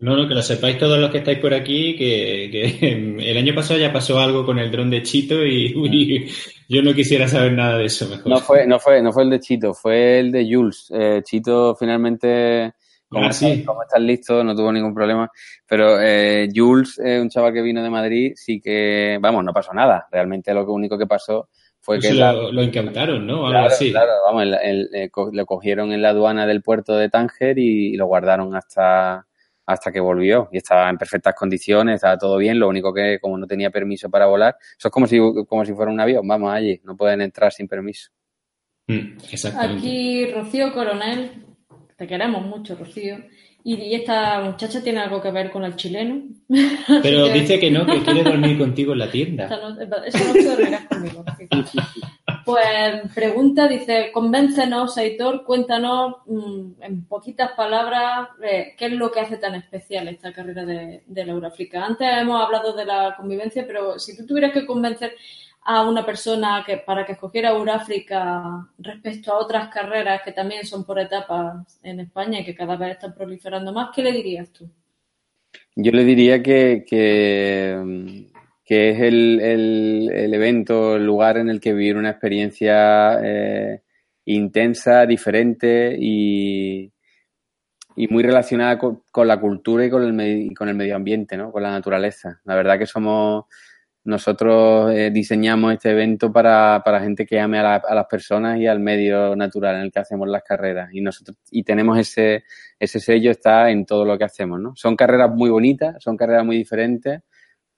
[0.00, 3.78] No, no, que lo sepáis todos los que estáis por aquí, que, el año pasado
[3.78, 6.28] ya pasó algo con el dron de Chito y,
[6.68, 8.28] yo no quisiera saber nada de eso mejor.
[8.28, 10.90] No fue, no fue, no fue el de Chito, fue el de Jules.
[10.92, 12.72] Eh, Chito finalmente,
[13.08, 15.30] como, ah, estás listo, no tuvo ningún problema.
[15.66, 20.08] Pero eh, Jules, un chaval que vino de Madrid, sí que, vamos, no pasó nada.
[20.10, 21.50] Realmente lo único que pasó
[21.90, 22.14] fue pues que...
[22.14, 23.48] Lo, incautaron, ¿no?
[23.48, 23.90] Algo así.
[23.90, 28.54] Claro, vamos, eh, lo cogieron en la aduana del puerto de Tánger y, lo guardaron
[28.54, 29.26] hasta,
[29.66, 30.48] hasta que volvió.
[30.52, 32.60] Y estaba en perfectas condiciones, estaba todo bien.
[32.60, 35.18] Lo único que, como no tenía permiso para volar, eso es como si,
[35.48, 36.26] como si fuera un avión.
[36.28, 38.10] Vamos allí, no pueden entrar sin permiso.
[38.86, 39.18] Mm,
[39.58, 41.44] Aquí Rocío Coronel,
[41.96, 43.16] te queremos mucho, Rocío.
[43.64, 46.22] Y, esta muchacha tiene algo que ver con el chileno.
[47.02, 49.44] Pero dice que no, que quiere dormir contigo en la tienda.
[50.06, 51.24] Esa noche dormirás conmigo.
[52.44, 59.20] Pues pregunta, dice, convéncenos, Aitor, cuéntanos mm, en poquitas palabras eh, qué es lo que
[59.20, 61.84] hace tan especial esta carrera de, de la Eurafrica.
[61.84, 65.14] Antes hemos hablado de la convivencia, pero si tú tuvieras que convencer
[65.62, 70.84] a una persona que para que escogiera Euráfrica respecto a otras carreras que también son
[70.84, 74.70] por etapas en España y que cada vez están proliferando más, ¿qué le dirías tú?
[75.76, 78.20] Yo le diría que, que,
[78.66, 83.82] es el, el, evento, el lugar en el que vivir una experiencia eh,
[84.24, 86.92] intensa, diferente y,
[87.96, 91.52] y muy relacionada con, la cultura y con el, con el medio ambiente, ¿no?
[91.52, 92.40] con la naturaleza.
[92.44, 93.44] La verdad que somos
[94.04, 98.80] nosotros eh, diseñamos este evento para, para gente que ame a, las personas y al
[98.80, 100.88] medio natural en el que hacemos las carreras.
[100.92, 102.44] Y nosotros, y tenemos ese,
[102.78, 104.72] ese sello está en todo lo que hacemos, ¿no?
[104.74, 107.20] Son carreras muy bonitas, son carreras muy diferentes,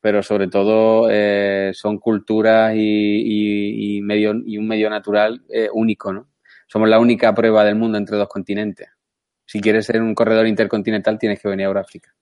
[0.01, 6.13] pero sobre todo eh, son culturas y, y, medio, y un medio natural eh, único,
[6.13, 6.29] ¿no?
[6.69, 8.89] Somos la única prueba del mundo entre dos continentes.
[9.45, 12.15] Si quieres ser un corredor intercontinental, tienes que venir a África.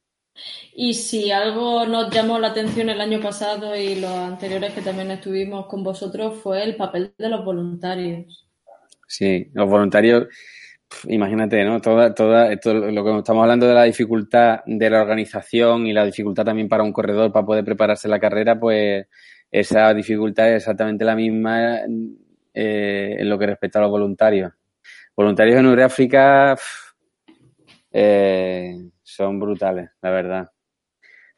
[0.74, 5.10] Y si algo nos llamó la atención el año pasado y los anteriores que también
[5.10, 8.46] estuvimos con vosotros fue el papel de los voluntarios.
[9.06, 10.28] Sí, los voluntarios,
[11.08, 11.80] imagínate, ¿no?
[11.80, 16.06] Toda, toda, esto, lo que estamos hablando de la dificultad de la organización y la
[16.06, 19.06] dificultad también para un corredor para poder prepararse la carrera, pues
[19.50, 21.80] esa dificultad es exactamente la misma
[22.54, 24.52] eh, en lo que respecta a los voluntarios.
[25.16, 26.56] Voluntarios en Ureáfrica,
[27.92, 28.76] eh,
[29.14, 30.50] son brutales, la verdad.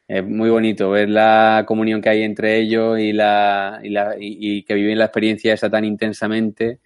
[0.07, 4.63] Es muy bonito ver la comunión que hay entre ellos y, la, y, la, y,
[4.63, 6.79] que viven la experiencia esa tan intensamente.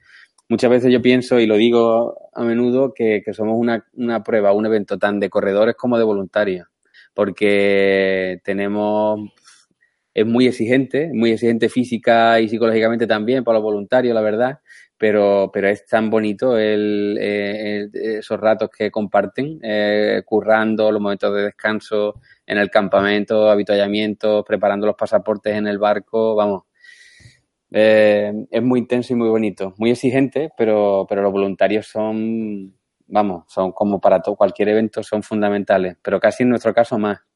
[0.49, 4.53] Muchas veces yo pienso, y lo digo a menudo, que, que somos una, una prueba,
[4.53, 6.67] un evento tan de corredores como de voluntarios,
[7.13, 9.19] porque tenemos
[10.17, 14.59] es muy exigente, muy exigente física y psicológicamente también para los voluntarios, la verdad,
[14.97, 21.33] pero, pero es tan bonito el, eh, esos ratos que comparten, eh, currando, los momentos
[21.35, 26.63] de descanso en el campamento, habituallamientos, preparando los pasaportes en el barco, vamos.
[27.71, 32.73] Eh, es muy intenso y muy bonito, muy exigente, pero, pero los voluntarios son,
[33.07, 37.26] vamos, son como para todo, cualquier evento son fundamentales, pero casi en nuestro caso más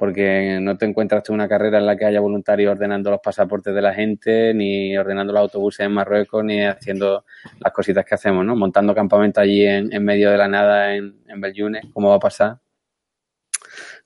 [0.00, 3.74] porque no te encuentras tú una carrera en la que haya voluntarios ordenando los pasaportes
[3.74, 7.26] de la gente, ni ordenando los autobuses en Marruecos, ni haciendo
[7.58, 8.56] las cositas que hacemos, ¿no?
[8.56, 12.18] Montando campamento allí en, en medio de la nada en, en Bellunes, ¿cómo va a
[12.18, 12.60] pasar?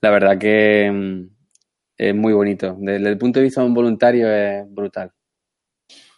[0.01, 1.29] La verdad que mm,
[1.97, 2.77] es muy bonito.
[2.81, 5.13] Desde el punto de vista de un voluntario es brutal.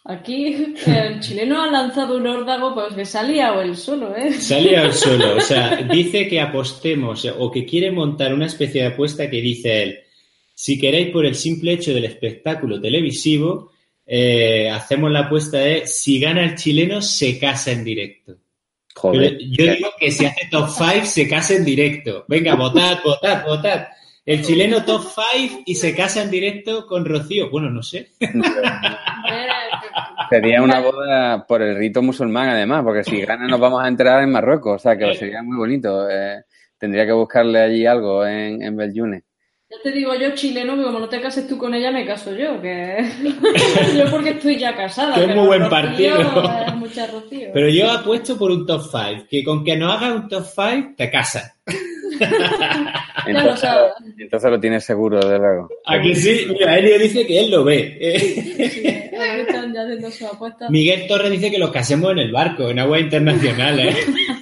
[0.09, 4.31] Aquí el chileno ha lanzado un órdago, pues que salía o el solo, ¿eh?
[4.33, 8.87] Salía el solo, o sea, dice que apostemos o que quiere montar una especie de
[8.87, 9.99] apuesta que dice él,
[10.53, 13.71] si queréis por el simple hecho del espectáculo televisivo,
[14.05, 18.37] eh, hacemos la apuesta de si gana el chileno se casa en directo.
[18.95, 19.37] Joder.
[19.39, 22.23] Yo, digo que si hace top 5 se casa en directo.
[22.29, 23.87] Venga, votad, votad, votad.
[24.27, 27.49] El chileno top 5 y se casa en directo con Rocío.
[27.49, 28.09] Bueno, no sé.
[30.29, 34.21] Sería una boda por el rito musulmán, además, porque si gana nos vamos a entrar
[34.21, 36.09] en Marruecos, o sea que sería muy bonito.
[36.09, 36.43] Eh,
[36.77, 39.23] tendría que buscarle allí algo en, en Bellunes.
[39.69, 42.35] Ya te digo yo, chileno, que como no te cases tú con ella, me caso
[42.35, 42.61] yo.
[42.61, 43.09] Que
[43.95, 45.15] yo porque estoy ya casada.
[45.15, 46.17] Que es muy buen partido.
[47.53, 50.95] Pero yo apuesto por un top 5, que con que no hagas un top 5,
[50.97, 51.57] te casas.
[53.27, 55.69] Entonces, lo entonces, lo tienes seguro, de luego.
[55.85, 57.97] Aquí sí, mira, Elio dice que él lo ve.
[60.69, 63.79] Miguel Torres dice que los casemos en el barco, en agua internacional.
[63.79, 63.95] ¿eh?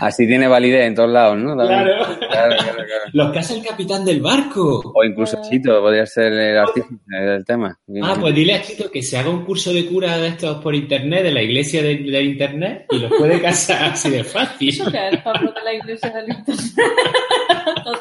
[0.00, 1.54] Así tiene validez en todos lados, ¿no?
[1.54, 2.16] Claro.
[2.18, 4.92] Claro, claro, Los casa el capitán del barco.
[4.94, 7.78] O incluso Chito, podría ser el artífice del tema.
[8.02, 10.74] Ah, pues dile a Chito que se haga un curso de cura de estos por
[10.74, 14.68] internet, de la iglesia del, internet, y los puede casar así de fácil.
[14.68, 16.72] ¿Eso qué es, Pablo, de la iglesia del internet?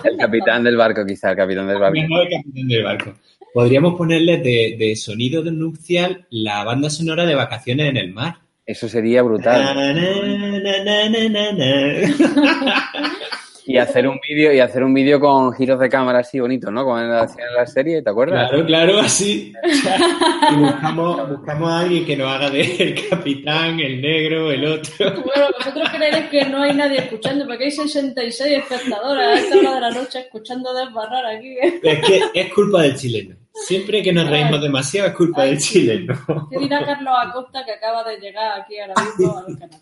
[0.03, 1.97] el capitán del barco, quizá, el capitán del barco.
[1.97, 3.13] el capitán del barco.
[3.53, 8.46] Podríamos ponerle de, de sonido de nupcial la banda sonora de vacaciones en el mar.
[8.68, 9.63] Eso sería brutal.
[13.65, 16.84] y hacer un vídeo y hacer un vídeo con giros de cámara así bonito, ¿no?
[16.84, 18.49] Como en la, en la serie, ¿te acuerdas?
[18.49, 19.53] Claro, claro, así.
[20.51, 24.91] y buscamos, buscamos a alguien que nos haga de el capitán, el negro, el otro.
[24.99, 29.76] Bueno, vosotros creéis que no hay nadie escuchando, porque hay 66 espectadores a esta hora
[29.76, 31.57] de la noche escuchando desbarrar aquí.
[31.57, 31.80] ¿eh?
[31.82, 33.36] Es que es culpa del chileno.
[33.66, 36.16] Siempre que nos reímos demasiado es culpa del chileno.
[36.49, 39.82] ¿Qué dirá Carlos Acosta que acaba de llegar aquí ahora mismo al canal?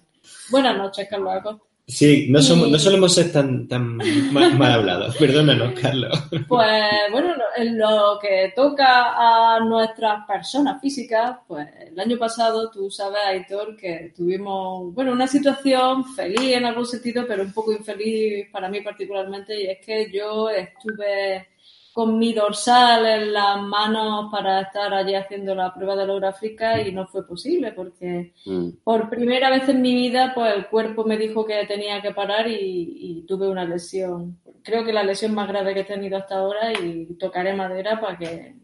[0.50, 1.66] Buenas noches, Carlos Acosta.
[1.88, 3.98] Sí, no, somos, no solemos ser tan, tan
[4.32, 5.16] mal, hablados.
[5.20, 6.18] Perdónanos, Carlos.
[6.48, 9.14] Pues bueno, en lo que toca
[9.56, 15.28] a nuestras personas físicas, pues el año pasado tú sabes, Aitor, que tuvimos, bueno, una
[15.28, 20.12] situación feliz en algún sentido, pero un poco infeliz para mí particularmente, y es que
[20.12, 21.50] yo estuve
[21.96, 26.92] con mi dorsal en las manos para estar allí haciendo la prueba de holográfica y
[26.92, 28.70] no fue posible porque mm.
[28.84, 32.48] por primera vez en mi vida pues el cuerpo me dijo que tenía que parar
[32.50, 34.38] y, tuve una lesión.
[34.62, 38.18] Creo que la lesión más grave que he tenido hasta ahora y tocaré madera para
[38.18, 38.56] que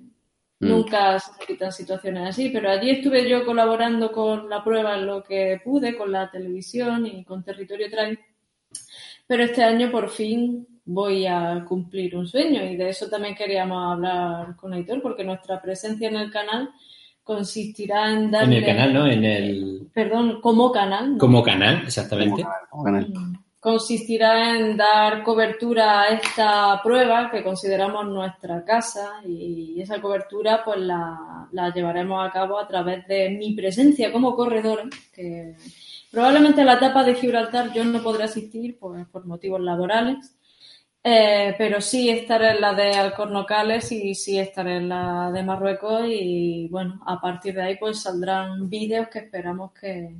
[0.59, 0.67] mm.
[0.67, 2.49] nunca se repitan situaciones así.
[2.49, 7.05] Pero allí estuve yo colaborando con la prueba en lo que pude, con la televisión
[7.05, 8.19] y con Territorio Trail.
[9.25, 13.93] Pero este año por fin voy a cumplir un sueño y de eso también queríamos
[13.93, 16.69] hablar con Aitor porque nuestra presencia en el canal
[17.23, 18.57] consistirá en darle...
[18.57, 19.07] En el canal, ¿no?
[19.07, 19.87] En el...
[19.93, 21.17] Perdón, como canal.
[21.17, 22.45] Como canal, exactamente.
[22.69, 23.07] Como canal.
[23.09, 23.35] Mm.
[23.59, 30.79] Consistirá en dar cobertura a esta prueba que consideramos nuestra casa y esa cobertura pues
[30.79, 35.55] la, la llevaremos a cabo a través de mi presencia como corredora, que
[36.09, 40.35] probablemente en la etapa de Gibraltar yo no podré asistir pues, por motivos laborales,
[41.03, 46.03] eh, pero sí estaré en la de Alcornocales y sí estaré en la de Marruecos
[46.07, 50.15] y bueno, a partir de ahí pues saldrán vídeos que esperamos que,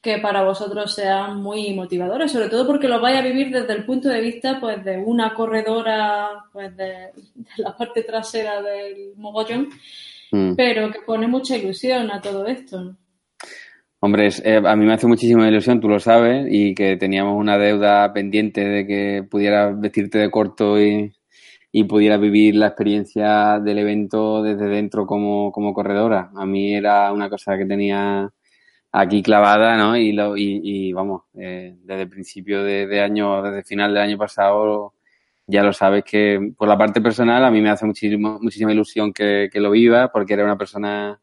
[0.00, 3.84] que para vosotros sean muy motivadores, sobre todo porque lo vais a vivir desde el
[3.84, 9.68] punto de vista pues de una corredora pues de, de la parte trasera del mogollón,
[10.34, 10.56] Mm.
[10.56, 12.96] pero que pone mucha ilusión a todo esto.
[14.04, 17.56] Hombre, eh, a mí me hace muchísima ilusión, tú lo sabes, y que teníamos una
[17.56, 21.10] deuda pendiente de que pudieras vestirte de corto y,
[21.72, 26.30] y pudieras vivir la experiencia del evento desde dentro como, como corredora.
[26.36, 28.30] A mí era una cosa que tenía
[28.92, 29.96] aquí clavada, ¿no?
[29.96, 33.94] Y, lo, y, y, vamos, eh, desde el principio de, de año, desde el final
[33.94, 34.92] del año pasado,
[35.46, 39.14] ya lo sabes que por la parte personal a mí me hace muchísimo, muchísima ilusión
[39.14, 41.18] que, que lo viva, porque era una persona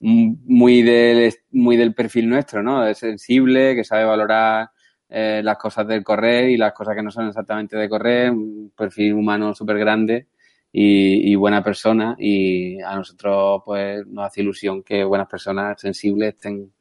[0.00, 2.86] muy del, muy del perfil nuestro, ¿no?
[2.86, 4.70] Es sensible, que sabe valorar
[5.08, 8.72] eh, las cosas del correr y las cosas que no son exactamente de correr, un
[8.76, 10.28] perfil humano súper grande
[10.72, 16.34] y, y buena persona y a nosotros pues nos hace ilusión que buenas personas sensibles
[16.34, 16.72] estén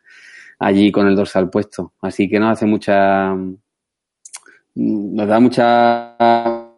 [0.60, 1.94] allí con el dorsal puesto.
[2.02, 3.34] Así que nos hace mucha,
[4.76, 6.16] nos da mucha,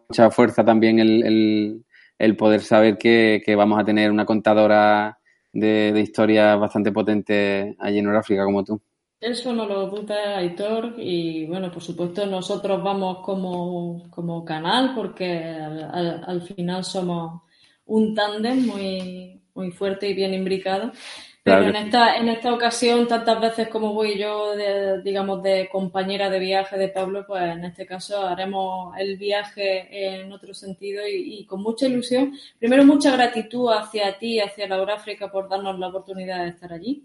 [0.08, 1.84] mucha fuerza también el, el,
[2.18, 5.17] el poder saber que, que vamos a tener una contadora
[5.52, 8.80] de, de historias bastante potentes allí en Noráfrica como tú.
[9.20, 15.38] Eso no lo duda Aitor y bueno, por supuesto nosotros vamos como, como canal porque
[15.38, 17.42] al, al- al final somos
[17.86, 20.92] un tándem muy, muy fuerte y bien imbricado.
[21.48, 21.82] Pero Claro en sí.
[21.86, 26.76] esta, en esta ocasión, tantas veces como voy yo, de, digamos, de compañera de viaje
[26.78, 29.88] de Pablo, pues en este caso haremos el viaje
[30.20, 32.34] en otro sentido y, y con mucha ilusión.
[32.58, 37.04] Primero, mucha gratitud hacia ti, hacia Laura África por darnos la oportunidad de estar allí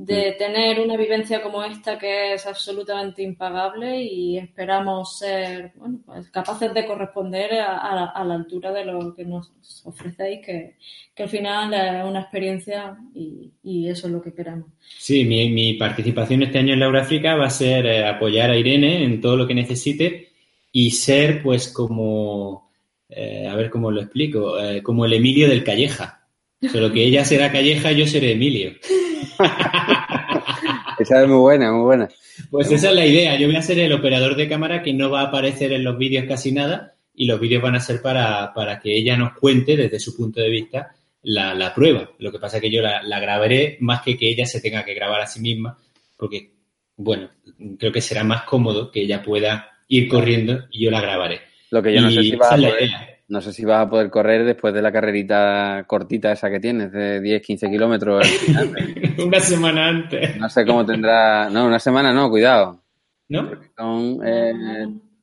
[0.00, 6.30] de tener una vivencia como esta que es absolutamente impagable y esperamos ser bueno, pues
[6.30, 9.50] capaces de corresponder a, a- a la altura de lo que nos
[9.84, 10.76] ofrecéis, que,
[11.14, 14.68] que al final es una experiencia y, y eso es lo que queremos.
[14.98, 18.56] Sí, mi, mi participación este año en Laura África va a ser eh, apoyar a
[18.56, 20.28] Irene en todo lo que necesite
[20.70, 22.70] y ser, pues, como,
[23.08, 26.26] eh, a ver cómo lo explico, eh, como el Emilio del Calleja.
[26.70, 28.72] Solo que ella será Calleja y yo seré Emilio.
[30.98, 32.08] Esa es muy buena, muy buena.
[32.50, 33.38] Pues esa es la idea.
[33.38, 35.96] Yo voy a ser el operador de cámara que no va a aparecer en los
[35.96, 39.76] vídeos casi nada y los vídeos van a ser para, para que ella nos cuente
[39.76, 42.10] desde su punto de vista la, la prueba.
[42.18, 44.84] Lo que pasa es que yo la, la grabaré más que que ella se tenga
[44.84, 45.78] que grabar a sí misma
[46.16, 46.50] porque,
[46.96, 47.30] bueno,
[47.78, 51.40] creo que será más cómodo que ella pueda ir corriendo y yo la grabaré.
[51.70, 52.90] Lo que yo no Y sé si vas a poder.
[53.28, 56.90] No sé si vas a poder correr después de la carrerita cortita esa que tienes,
[56.92, 58.24] de 10, 15 kilómetros.
[58.24, 59.14] al final.
[59.26, 61.50] Una semana antes, No sé cómo tendrá.
[61.50, 62.80] No, una semana no, cuidado.
[63.28, 63.50] ¿no?
[63.76, 64.54] Son eh,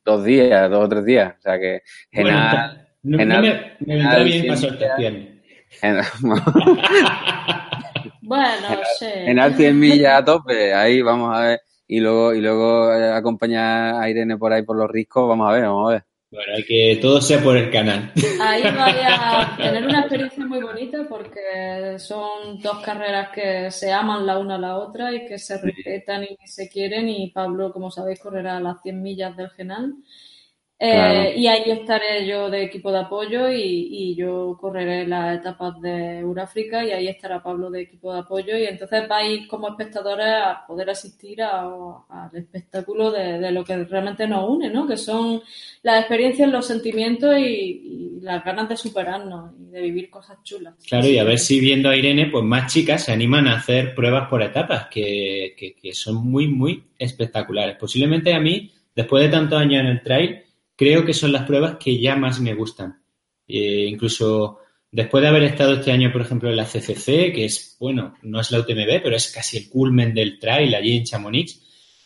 [0.03, 1.33] dos días, dos o tres días.
[1.39, 1.81] O sea que
[2.13, 3.49] Bueno, Genal, no, no Genal- me,
[3.79, 4.55] me vendrá Genal bien
[4.97, 6.11] piernas.
[8.21, 8.67] Bueno,
[8.99, 9.05] sí.
[9.05, 11.61] Genal 100 millas a tope, ahí vamos a ver.
[11.87, 15.53] Y luego, y luego eh, acompañar a Irene por ahí por los riscos, vamos a
[15.53, 16.03] ver, vamos a ver.
[16.35, 18.11] Bueno, hay que todo sea por el canal.
[18.41, 24.25] Ahí vaya a tener una experiencia muy bonita porque son dos carreras que se aman
[24.25, 27.89] la una a la otra y que se respetan y se quieren y Pablo, como
[27.89, 29.95] sabéis, correrá las 100 millas del Genal.
[30.93, 31.33] Eh.
[31.37, 36.19] Y ahí estaré yo de equipo de apoyo y, y yo correré las etapas de
[36.19, 40.63] Euráfrica y ahí estará Pablo de equipo de apoyo y entonces vais como espectadores a
[40.67, 41.63] poder asistir a-
[42.09, 44.87] al espectáculo de, de lo que realmente nos une, ¿no?
[44.87, 45.41] Que son
[45.83, 50.73] las experiencias, los sentimientos y, y las ganas de superarnos y de vivir cosas chulas.
[50.87, 53.93] Claro, y a ver si viendo a Irene, pues más chicas se animan a hacer
[53.95, 57.75] pruebas por etapas, que, que- que son muy, muy espectaculares.
[57.77, 60.41] Posiblemente a mí, después de tantos años en el trail,
[60.75, 63.01] creo que son las pruebas que ya más me gustan.
[63.47, 64.59] Eh, incluso
[64.91, 68.39] después de haber estado este año, por ejemplo, en la CCC, que es, bueno, no
[68.39, 71.61] es la UTMB, pero es casi el culmen del trail allí en Chamonix,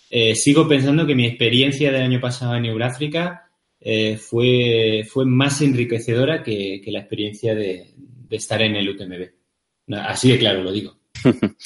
[0.09, 3.49] eh, sigo pensando que mi experiencia del año pasado en Euráfrica
[3.79, 9.29] eh, fue, más enriquecedora que, que la experiencia de, de estar en el UTMB.
[9.97, 10.97] Así de claro lo digo.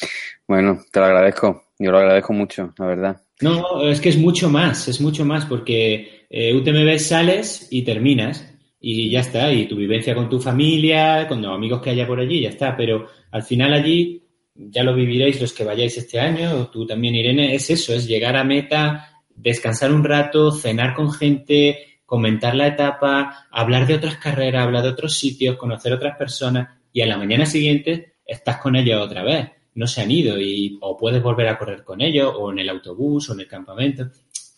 [0.46, 1.64] Bueno, te lo agradezco.
[1.80, 3.23] Yo lo agradezco mucho, la verdad.
[3.42, 8.50] No, es que es mucho más, es mucho más, porque eh, UTMB sales y terminas
[8.80, 12.20] y ya está, y tu vivencia con tu familia, con los amigos que haya por
[12.20, 14.24] allí, ya está, pero al final allí
[14.56, 18.36] ya lo viviréis los que vayáis este año, tú también, Irene, es eso, es llegar
[18.36, 24.64] a meta, descansar un rato, cenar con gente, comentar la etapa, hablar de otras carreras,
[24.64, 29.02] hablar de otros sitios, conocer otras personas y a la mañana siguiente estás con ellos
[29.02, 29.50] otra vez.
[29.76, 32.70] No se han ido y o puedes volver a correr con ellos o en el
[32.70, 34.10] autobús o en el campamento.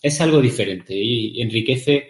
[0.02, 2.10] Es algo diferente y enriquece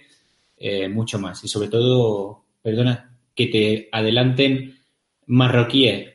[0.58, 1.44] eh, mucho más.
[1.44, 4.76] Y sobre todo, perdona, que te adelanten
[5.28, 6.14] marroquíes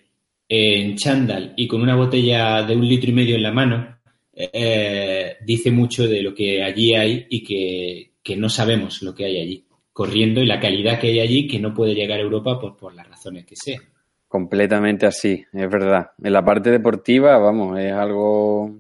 [0.49, 3.99] en chándal y con una botella de un litro y medio en la mano,
[4.35, 9.41] eh, dice mucho de lo que allí hay y que, no sabemos lo que hay
[9.41, 12.95] allí, corriendo y la calidad que hay allí que no puede llegar a Europa por
[12.95, 13.83] las razones que sean.
[14.31, 16.13] Completamente así, es verdad.
[16.23, 18.79] En la parte deportiva, vamos, es algo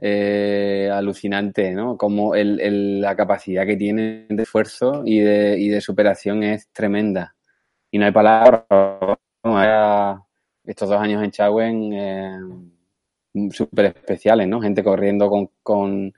[0.00, 1.96] eh, alucinante, ¿no?
[1.96, 7.36] Como el, la capacidad que tienen de esfuerzo y de, y de superación es tremenda.
[7.92, 8.64] Y no hay palabras.
[10.64, 12.38] estos dos años en Chauen eh,
[13.52, 14.60] súper especiales, ¿no?
[14.60, 16.12] Gente corriendo con, con,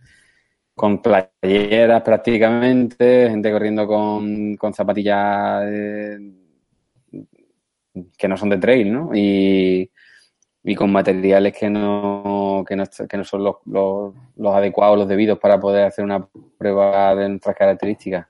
[0.75, 5.65] con, playeras prácticamente, gente corriendo con, con zapatillas
[8.17, 9.11] que no son de trail, ¿no?
[9.15, 9.91] Y,
[10.65, 15.09] y con materiales que no, que no, que no son los, los, los, adecuados, los
[15.09, 16.29] debidos para poder hacer una
[16.59, 18.27] prueba de nuestras características.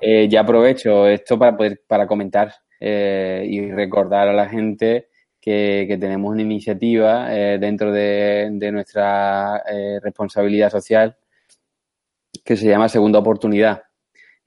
[0.00, 5.08] Eh, ya aprovecho esto para poder para comentar eh, y recordar a la gente
[5.40, 11.16] que, que tenemos una iniciativa eh, dentro de, de nuestra eh, responsabilidad social
[12.44, 13.85] que se llama Segunda Oportunidad.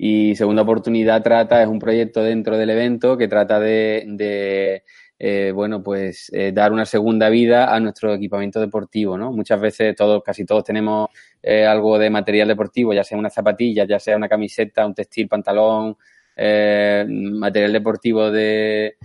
[0.01, 4.83] Y Segunda Oportunidad trata, es un proyecto dentro del evento que trata de, de
[5.19, 9.33] eh, bueno, pues eh, dar una segunda vida a nuestro equipamiento deportivo, ¿no?
[9.33, 11.09] Muchas veces todos, casi todos tenemos
[11.43, 15.27] eh, algo de material deportivo, ya sea una zapatilla, ya sea una camiseta, un textil,
[15.27, 15.97] pantalón,
[16.37, 18.95] eh, material deportivo de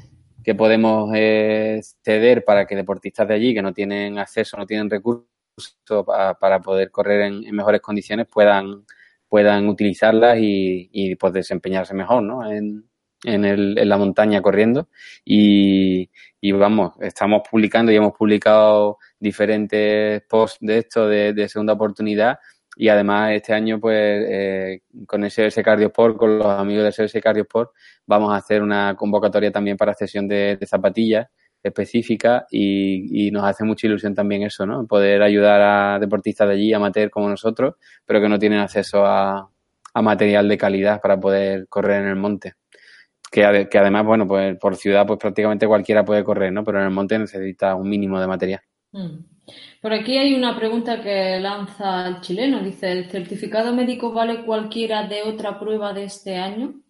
[0.44, 4.88] que podemos eh, ceder para que deportistas de allí que no tienen acceso, no tienen
[4.88, 5.26] recursos
[6.38, 8.84] para, poder correr en, mejores condiciones puedan
[9.34, 12.48] puedan utilizarlas y, y pues desempeñarse mejor, ¿no?
[12.48, 12.88] En,
[13.24, 14.90] en, el, en la montaña corriendo.
[15.24, 16.08] Y,
[16.40, 22.38] y, vamos, estamos publicando y hemos publicado diferentes posts de esto de, segunda oportunidad.
[22.76, 27.72] Y además este año pues eh, con SOS Cardiosport, con los amigos de SOS Cardiosport
[28.06, 31.26] vamos a hacer una convocatoria también para cesión de zapatillas
[31.64, 34.86] específicas y, nos hace mucha ilusión también eso, ¿no?
[34.86, 39.50] Poder ayudar a deportistas de allí, amateur como nosotros, pero que no tienen acceso a,
[39.94, 42.54] a material de calidad para poder correr en el monte
[43.34, 46.62] que, que, además, bueno, pues por ciudad pues prácticamente cualquiera puede correr, ¿no?
[46.62, 48.60] Pero en el monte necesita un mínimo de material.
[48.92, 49.34] Mm.
[49.82, 52.62] Por aquí hay una pregunta que lanza el chileno.
[52.62, 56.80] Dice, ¿el certificado médico vale cualquiera de otra prueba de este año?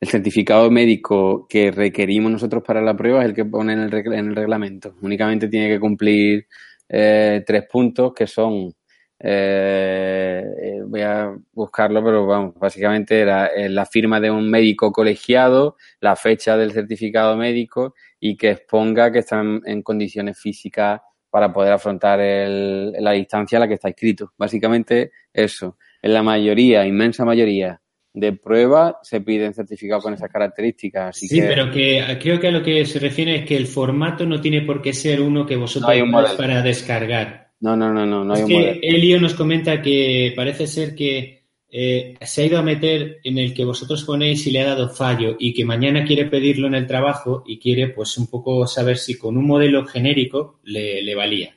[0.00, 3.94] El certificado médico que requerimos nosotros para la prueba es el que pone en el,
[3.94, 4.94] en el reglamento.
[5.02, 6.46] Únicamente tiene que cumplir
[6.88, 8.72] eh, tres puntos que son
[9.20, 14.92] eh, eh, voy a buscarlo, pero vamos, básicamente era eh, la firma de un médico
[14.92, 21.52] colegiado, la fecha del certificado médico y que exponga que están en condiciones físicas para
[21.52, 24.32] poder afrontar el, la distancia a la que está escrito.
[24.38, 25.76] Básicamente eso.
[26.00, 27.80] En la mayoría, inmensa mayoría
[28.12, 31.16] de pruebas se piden certificados con esas características.
[31.16, 31.46] Así sí, que...
[31.46, 34.62] pero que creo que a lo que se refiere es que el formato no tiene
[34.62, 37.48] por qué ser uno que vosotros no para descargar.
[37.60, 41.38] No, no, no, no, no es que Elio nos comenta que parece ser que
[41.70, 44.88] eh, se ha ido a meter en el que vosotros ponéis si le ha dado
[44.88, 48.96] fallo y que mañana quiere pedirlo en el trabajo y quiere pues un poco saber
[48.96, 51.54] si con un modelo genérico le, le valía.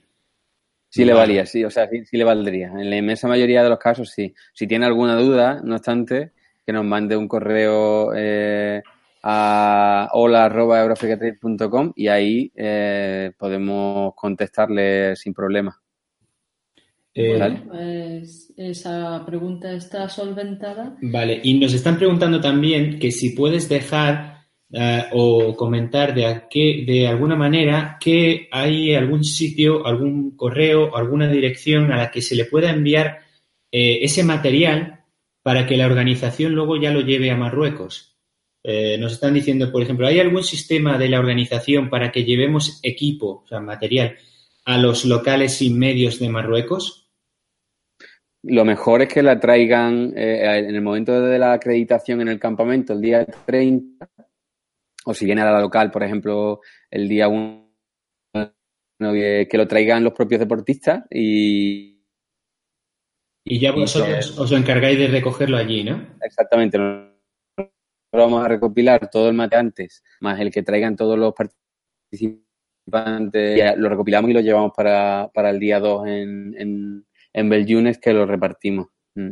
[0.89, 2.67] Sí le valía, sí, o sea, sí, sí, le valdría.
[2.67, 4.33] En la inmensa mayoría de los casos sí.
[4.53, 6.31] Si tiene alguna duda, no obstante,
[6.65, 8.81] que nos mande un correo eh,
[9.23, 15.79] a hola.eurofricatrade.com y ahí eh, podemos contestarle sin problema.
[17.13, 17.61] Eh, vale.
[17.67, 20.95] Pues esa pregunta está solventada.
[21.01, 26.83] Vale, y nos están preguntando también que si puedes dejar uh, o comentar de, qué,
[26.87, 32.35] de alguna manera que hay algún sitio, algún correo, alguna dirección a la que se
[32.35, 33.19] le pueda enviar
[33.71, 35.00] eh, ese material
[35.43, 38.17] para que la organización luego ya lo lleve a Marruecos.
[38.63, 42.79] Eh, nos están diciendo, por ejemplo, ¿hay algún sistema de la organización para que llevemos
[42.83, 44.17] equipo, o sea, material,
[44.65, 47.09] a los locales y medios de Marruecos?
[48.43, 52.39] Lo mejor es que la traigan eh, en el momento de la acreditación en el
[52.39, 54.09] campamento, el día 30,
[55.05, 57.71] o si viene a la local, por ejemplo, el día 1
[58.99, 61.90] que, lo traigan los propios deportistas y...
[63.43, 66.15] Y ya vosotros os encargáis de recogerlo allí, ¿no?
[66.21, 66.77] Exactamente.
[68.13, 73.77] Vamos a recopilar todo el mate antes, más el que traigan todos los participantes.
[73.77, 78.13] Lo recopilamos y lo llevamos para, para el día 2 en, en, en Bellunes, que
[78.13, 78.87] lo repartimos.
[79.15, 79.31] Mm.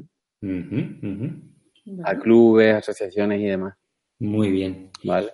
[2.03, 3.75] A clubes, asociaciones y demás.
[4.19, 4.89] Muy bien.
[5.03, 5.31] Vale.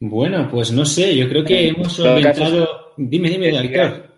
[0.00, 2.94] Bueno, pues no sé, yo creo que hemos solventado.
[2.96, 4.13] Dime, dime, Víctor.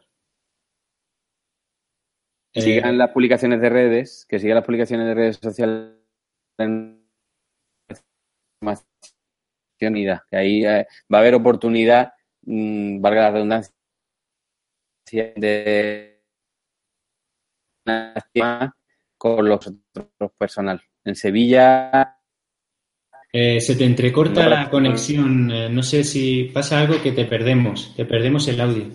[2.57, 5.93] Que sigan eh, las publicaciones de redes, que sigan las publicaciones de redes sociales
[9.79, 13.75] que ahí eh, va a haber oportunidad, mm, valga la redundancia,
[15.37, 16.23] de
[19.17, 20.83] con los otros personal.
[21.05, 22.19] En Sevilla.
[23.33, 25.51] Eh, se te entrecorta la conexión.
[25.51, 27.95] Eh, no sé si pasa algo que te perdemos.
[27.95, 28.87] Te perdemos el audio.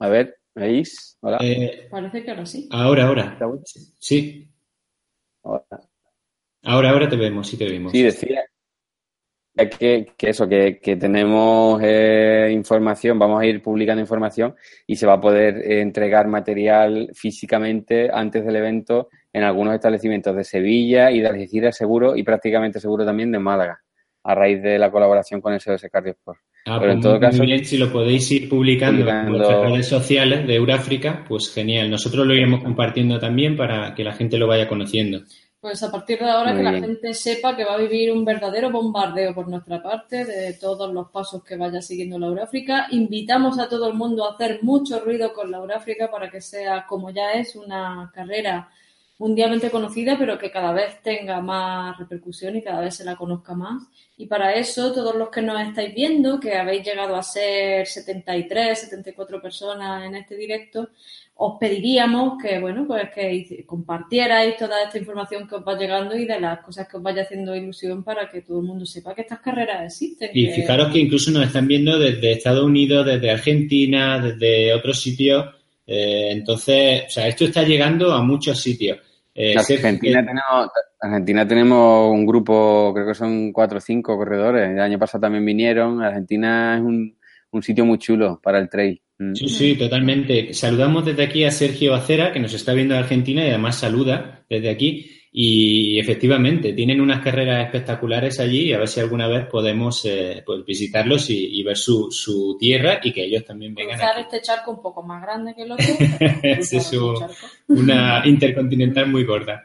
[0.00, 1.16] A ver, ¿veis?
[1.20, 1.38] Hola.
[1.40, 2.68] Eh, Parece que ahora sí.
[2.70, 3.38] Ahora, ahora.
[3.98, 4.48] Sí.
[5.42, 5.64] Ahora.
[6.62, 7.92] Ahora, ahora te vemos, sí te vemos.
[7.92, 8.44] Sí, decía,
[9.54, 14.54] que, que eso, que, que tenemos eh, información, vamos a ir publicando información
[14.86, 20.34] y se va a poder eh, entregar material físicamente antes del evento en algunos establecimientos
[20.34, 23.83] de Sevilla y de Algeciras seguro y prácticamente seguro también de Málaga,
[24.24, 26.38] a raíz de la colaboración con el SOS Cardiosport.
[26.66, 29.86] Ah, Pero en pues todo caso, bien, si lo podéis ir publicando, en las redes
[29.86, 31.90] sociales de Euráfrica, pues genial.
[31.90, 35.20] Nosotros lo iremos compartiendo también para que la gente lo vaya conociendo.
[35.60, 38.70] Pues a partir de ahora que la gente sepa que va a vivir un verdadero
[38.70, 42.86] bombardeo por nuestra parte de todos los pasos que vaya siguiendo la Euráfrica.
[42.90, 46.84] Invitamos a todo el mundo a hacer mucho ruido con la Euráfrica para que sea,
[46.86, 48.68] como ya es, una carrera
[49.18, 53.54] mundialmente conocida, pero que cada vez tenga más repercusión y cada vez se la conozca
[53.54, 53.82] más.
[54.16, 58.78] Y para eso, todos los que nos estáis viendo, que habéis llegado a ser 73,
[58.78, 60.88] 74 personas en este directo,
[61.36, 66.26] os pediríamos que, bueno, pues que compartierais toda esta información que os va llegando y
[66.26, 69.22] de las cosas que os vaya haciendo ilusión para que todo el mundo sepa que
[69.22, 70.30] estas carreras existen.
[70.32, 75.46] Y fijaros que incluso nos están viendo desde Estados Unidos, desde Argentina, desde otros sitios.
[75.86, 78.98] Eh, entonces, o sea, esto está llegando a muchos sitios.
[79.34, 80.70] Eh, Argentina, tenemos,
[81.00, 84.70] Argentina tenemos un grupo, creo que son cuatro o cinco corredores.
[84.70, 86.02] El año pasado también vinieron.
[86.02, 87.16] Argentina es un,
[87.50, 89.00] un sitio muy chulo para el trail.
[89.18, 89.34] Mm.
[89.34, 90.54] Sí, sí, totalmente.
[90.54, 94.44] Saludamos desde aquí a Sergio Acera, que nos está viendo de Argentina y además saluda
[94.48, 95.10] desde aquí.
[95.36, 100.44] Y efectivamente, tienen unas carreras espectaculares allí y a ver si alguna vez podemos eh,
[100.46, 103.98] pues visitarlos y, ver su, su, tierra y que ellos también vengan.
[103.98, 105.86] Cruzar este charco un poco más grande que el otro.
[106.44, 106.92] es
[107.66, 109.64] una intercontinental muy corta.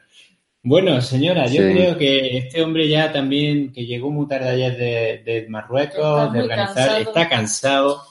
[0.64, 5.22] Bueno, señora, yo creo que este hombre ya también, que llegó muy tarde ayer de,
[5.24, 8.02] de Marruecos, de organizar, está cansado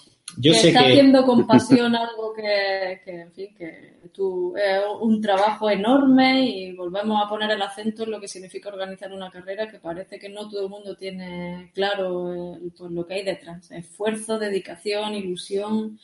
[0.40, 5.68] yo que está haciendo con pasión algo que, en fin, que tú, es un trabajo
[5.68, 9.78] enorme y volvemos a poner el acento en lo que significa organizar una carrera que
[9.78, 13.70] parece que no todo el mundo tiene claro pues, lo que hay detrás.
[13.70, 15.98] Esfuerzo, dedicación, ilusión.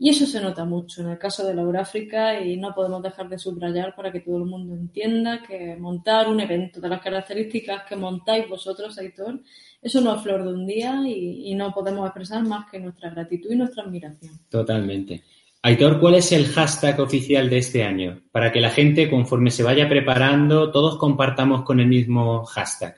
[0.00, 3.28] Y eso se nota mucho en el caso de la Euráfrica y no podemos dejar
[3.28, 7.82] de subrayar para que todo el mundo entienda que montar un evento de las características
[7.82, 9.40] que montáis vosotros, Aitor,
[9.82, 13.50] eso no es flor de un día y, no podemos expresar más que nuestra gratitud
[13.50, 14.38] y nuestra admiración.
[14.48, 15.24] Totalmente.
[15.62, 18.22] Aitor, ¿cuál es el hashtag oficial de este año?
[18.30, 22.96] Para que la gente, conforme se vaya preparando, todos compartamos con el mismo hashtag.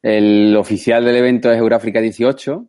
[0.00, 2.66] El oficial del evento es Euráfrica 18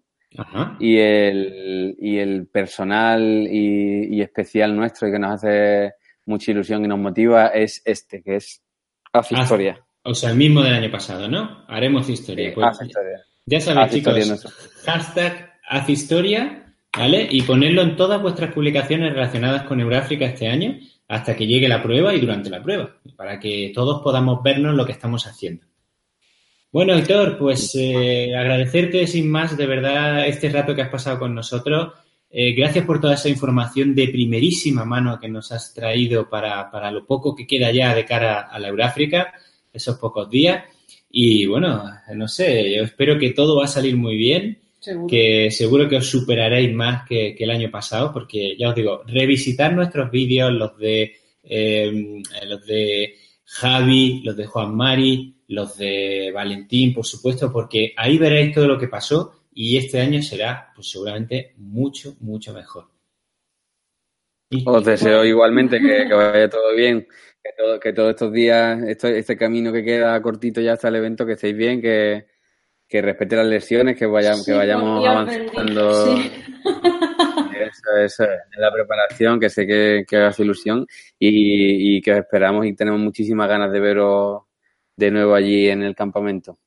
[0.79, 5.93] Y, el, y el personal y, especial nuestro y que nos hace
[6.25, 8.61] mucha ilusión y nos motiva es este, que es
[9.13, 9.85] Haz Historia.
[10.03, 11.63] O sea, el mismo del año pasado, ¿no?
[11.67, 12.53] Haremos historia.
[12.53, 12.79] Pues,
[13.45, 14.45] ya sabéis, chicos,
[14.85, 17.27] hashtag haz historia, ¿vale?
[17.29, 21.83] Y ponerlo en todas vuestras publicaciones relacionadas con Euráfrica este año hasta que llegue la
[21.83, 25.65] prueba y durante la prueba, para que todos podamos vernos lo que estamos haciendo.
[26.75, 31.33] Bueno, Héctor, pues eh, agradecerte sin más de verdad este rato que has pasado con
[31.33, 31.93] nosotros.
[32.29, 36.91] Eh, gracias por toda esa información de primerísima mano que nos has traído para, para
[36.91, 39.33] lo poco que queda ya de cara a la Euráfrica
[39.71, 40.65] esos pocos días.
[41.09, 41.81] Y bueno,
[42.13, 44.59] no sé, yo espero que todo va a salir muy bien.
[45.07, 49.73] Que seguro que os superaréis más que, el año pasado, porque ya os digo, revisitar
[49.73, 53.15] nuestros vídeos, los de em, los de
[53.45, 58.77] Javi, los de Juan Mari, los de Valentín, por supuesto, porque ahí veréis todo lo
[58.77, 62.87] que pasó y este año será pues seguramente mucho, mucho mejor.
[64.65, 67.07] Os deseo igualmente que vaya todo bien
[67.81, 71.55] que, todos estos días, este camino que queda cortito ya hasta el evento, que estéis
[71.55, 72.25] bien, que,
[72.87, 76.17] que respete las lesiones, que, vayamos, que vayamos avanzando
[77.51, 78.29] Eso, eso es.
[78.57, 80.85] La preparación, que sé que, que haga su ilusión
[81.19, 84.43] y, y que os esperamos y tenemos muchísimas ganas de veros
[84.97, 86.57] de nuevo allí en el campamento.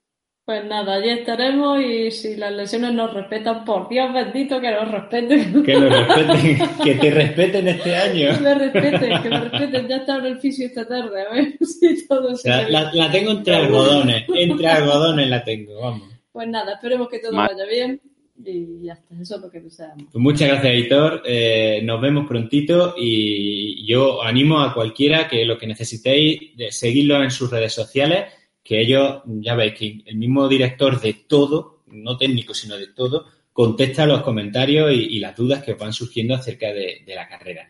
[0.44, 4.90] Pues nada, allí estaremos y si las lesiones nos respetan, por Dios bendito que nos
[4.90, 5.62] respeten.
[5.62, 8.34] Que nos respeten, que te respeten este año.
[8.34, 9.88] Que me respeten, que me respeten.
[9.88, 13.10] Ya está en el fisio esta tarde, a ver si todo se La, la- la
[13.10, 16.08] tengo entre algodones, entre algodones la tengo, vamos.
[16.32, 18.00] Pues nada, esperemos que todo vaya bien
[18.44, 19.60] y ya eso es lo que.
[19.60, 21.22] Pues muchas gracias, Editor.
[21.24, 27.22] Eh, nos vemos prontito y yo animo a cualquiera que lo que necesitéis, de seguirlo
[27.22, 28.32] en sus redes sociales,
[28.62, 33.26] que ellos, ya veis que el mismo director de todo, no técnico, sino de todo,
[33.52, 37.68] contesta los comentarios y, las dudas que os van surgiendo acerca de, la carrera.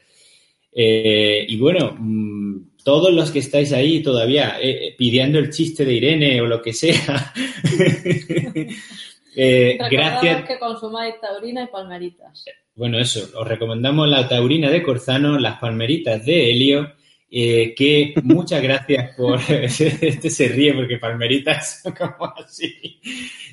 [0.71, 5.95] Eh, y bueno, mm, todos los que estáis ahí todavía eh, pidiendo el chiste de
[5.95, 7.33] Irene o lo que sea,
[9.37, 10.45] eh, gracias.
[10.47, 12.45] que consumáis taurina y palmeritas.
[12.75, 16.95] Bueno, eso, os recomendamos la taurina de Corzano, las palmeritas de Helio,
[17.31, 19.41] eh, que muchas gracias por...
[19.49, 23.01] este se ríe porque palmeritas son como así.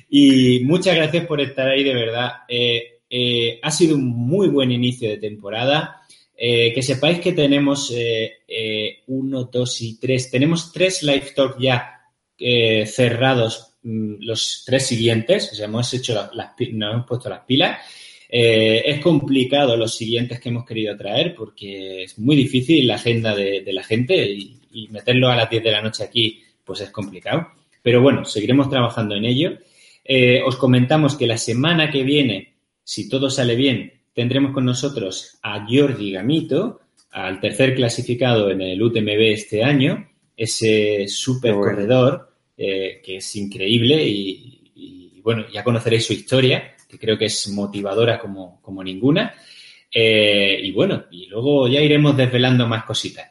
[0.08, 2.32] Y muchas gracias por estar ahí, de verdad.
[2.48, 6.02] Eh, eh, ha sido un muy buen inicio de temporada.
[6.38, 7.90] Que sepáis que tenemos
[9.06, 10.30] uno, dos y tres.
[10.30, 11.98] Tenemos tres live talk ya
[12.84, 13.75] cerrados,
[14.20, 15.50] los tres siguientes.
[15.52, 17.78] O sea, hemos hecho la- las, pi- nos hemos puesto las pilas.
[18.28, 23.34] Eh, es complicado los siguientes que hemos querido traer porque es muy difícil la agenda
[23.36, 26.80] de, de la gente y, y meterlo a las 10 de la noche aquí pues
[26.80, 27.48] es complicado.
[27.82, 29.58] Pero bueno, seguiremos trabajando en ello.
[30.04, 35.38] Eh, os comentamos que la semana que viene, si todo sale bien, tendremos con nosotros
[35.42, 36.80] a Jordi Gamito,
[37.12, 44.02] al tercer clasificado en el UTMB este año, ese super corredor eh, que es increíble
[44.06, 49.34] y, y, bueno, ya conoceréis su historia, que creo que es motivadora como, como ninguna.
[49.92, 53.30] Eh, y bueno, y luego ya iremos desvelando más cositas.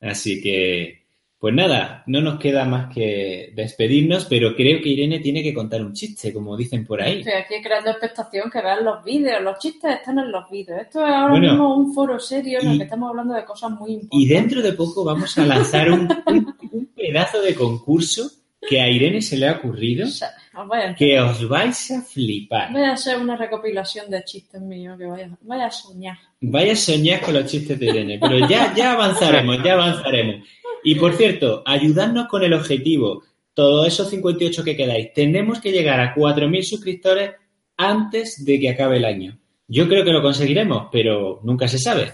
[0.00, 1.02] Así que,
[1.38, 5.80] pues nada, no nos queda más que despedirnos, pero creo que Irene tiene que contar
[5.82, 7.18] un chiste, como dicen por ahí.
[7.20, 9.42] Estoy aquí creando expectación, que vean los vídeos.
[9.42, 10.80] Los chistes están en los vídeos.
[10.82, 13.70] Esto es ahora Bueno, mismo un foro serio en el que estamos hablando de cosas
[13.72, 14.20] muy importantes.
[14.20, 18.30] Y dentro de poco vamos a lanzar un, un- un pedazo de concurso
[18.68, 22.72] que a Irene se le ha ocurrido, O sea, os que os vais a flipar.
[22.72, 26.18] Vaya a ser una recopilación de chistes míos, que vaya, vaya a soñar.
[26.40, 30.46] Vaya a soñar con los chistes de Irene, pero ya, ya avanzaremos, ya avanzaremos.
[30.84, 33.24] Y por cierto, ayudadnos con el objetivo.
[33.54, 37.32] Todos esos 58 que quedáis, tenemos que llegar a 4.000 suscriptores
[37.76, 39.38] antes de que acabe el año.
[39.68, 42.12] Yo creo que lo conseguiremos, pero nunca se sabe.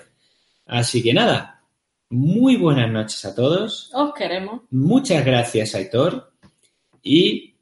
[0.67, 1.63] Así que nada,
[2.11, 3.91] muy buenas noches a todos.
[3.93, 4.63] Os queremos.
[4.71, 6.33] Muchas gracias, Aitor.
[7.11, 7.55] Y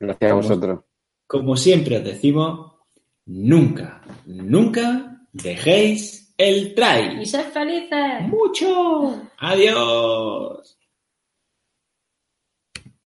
[0.00, 0.80] Gracias a vosotros.
[1.26, 2.72] como siempre os decimos,
[3.26, 7.20] nunca, nunca dejéis el trail.
[7.20, 8.22] Y sed felices.
[8.28, 9.28] Mucho.
[9.38, 10.78] Adiós.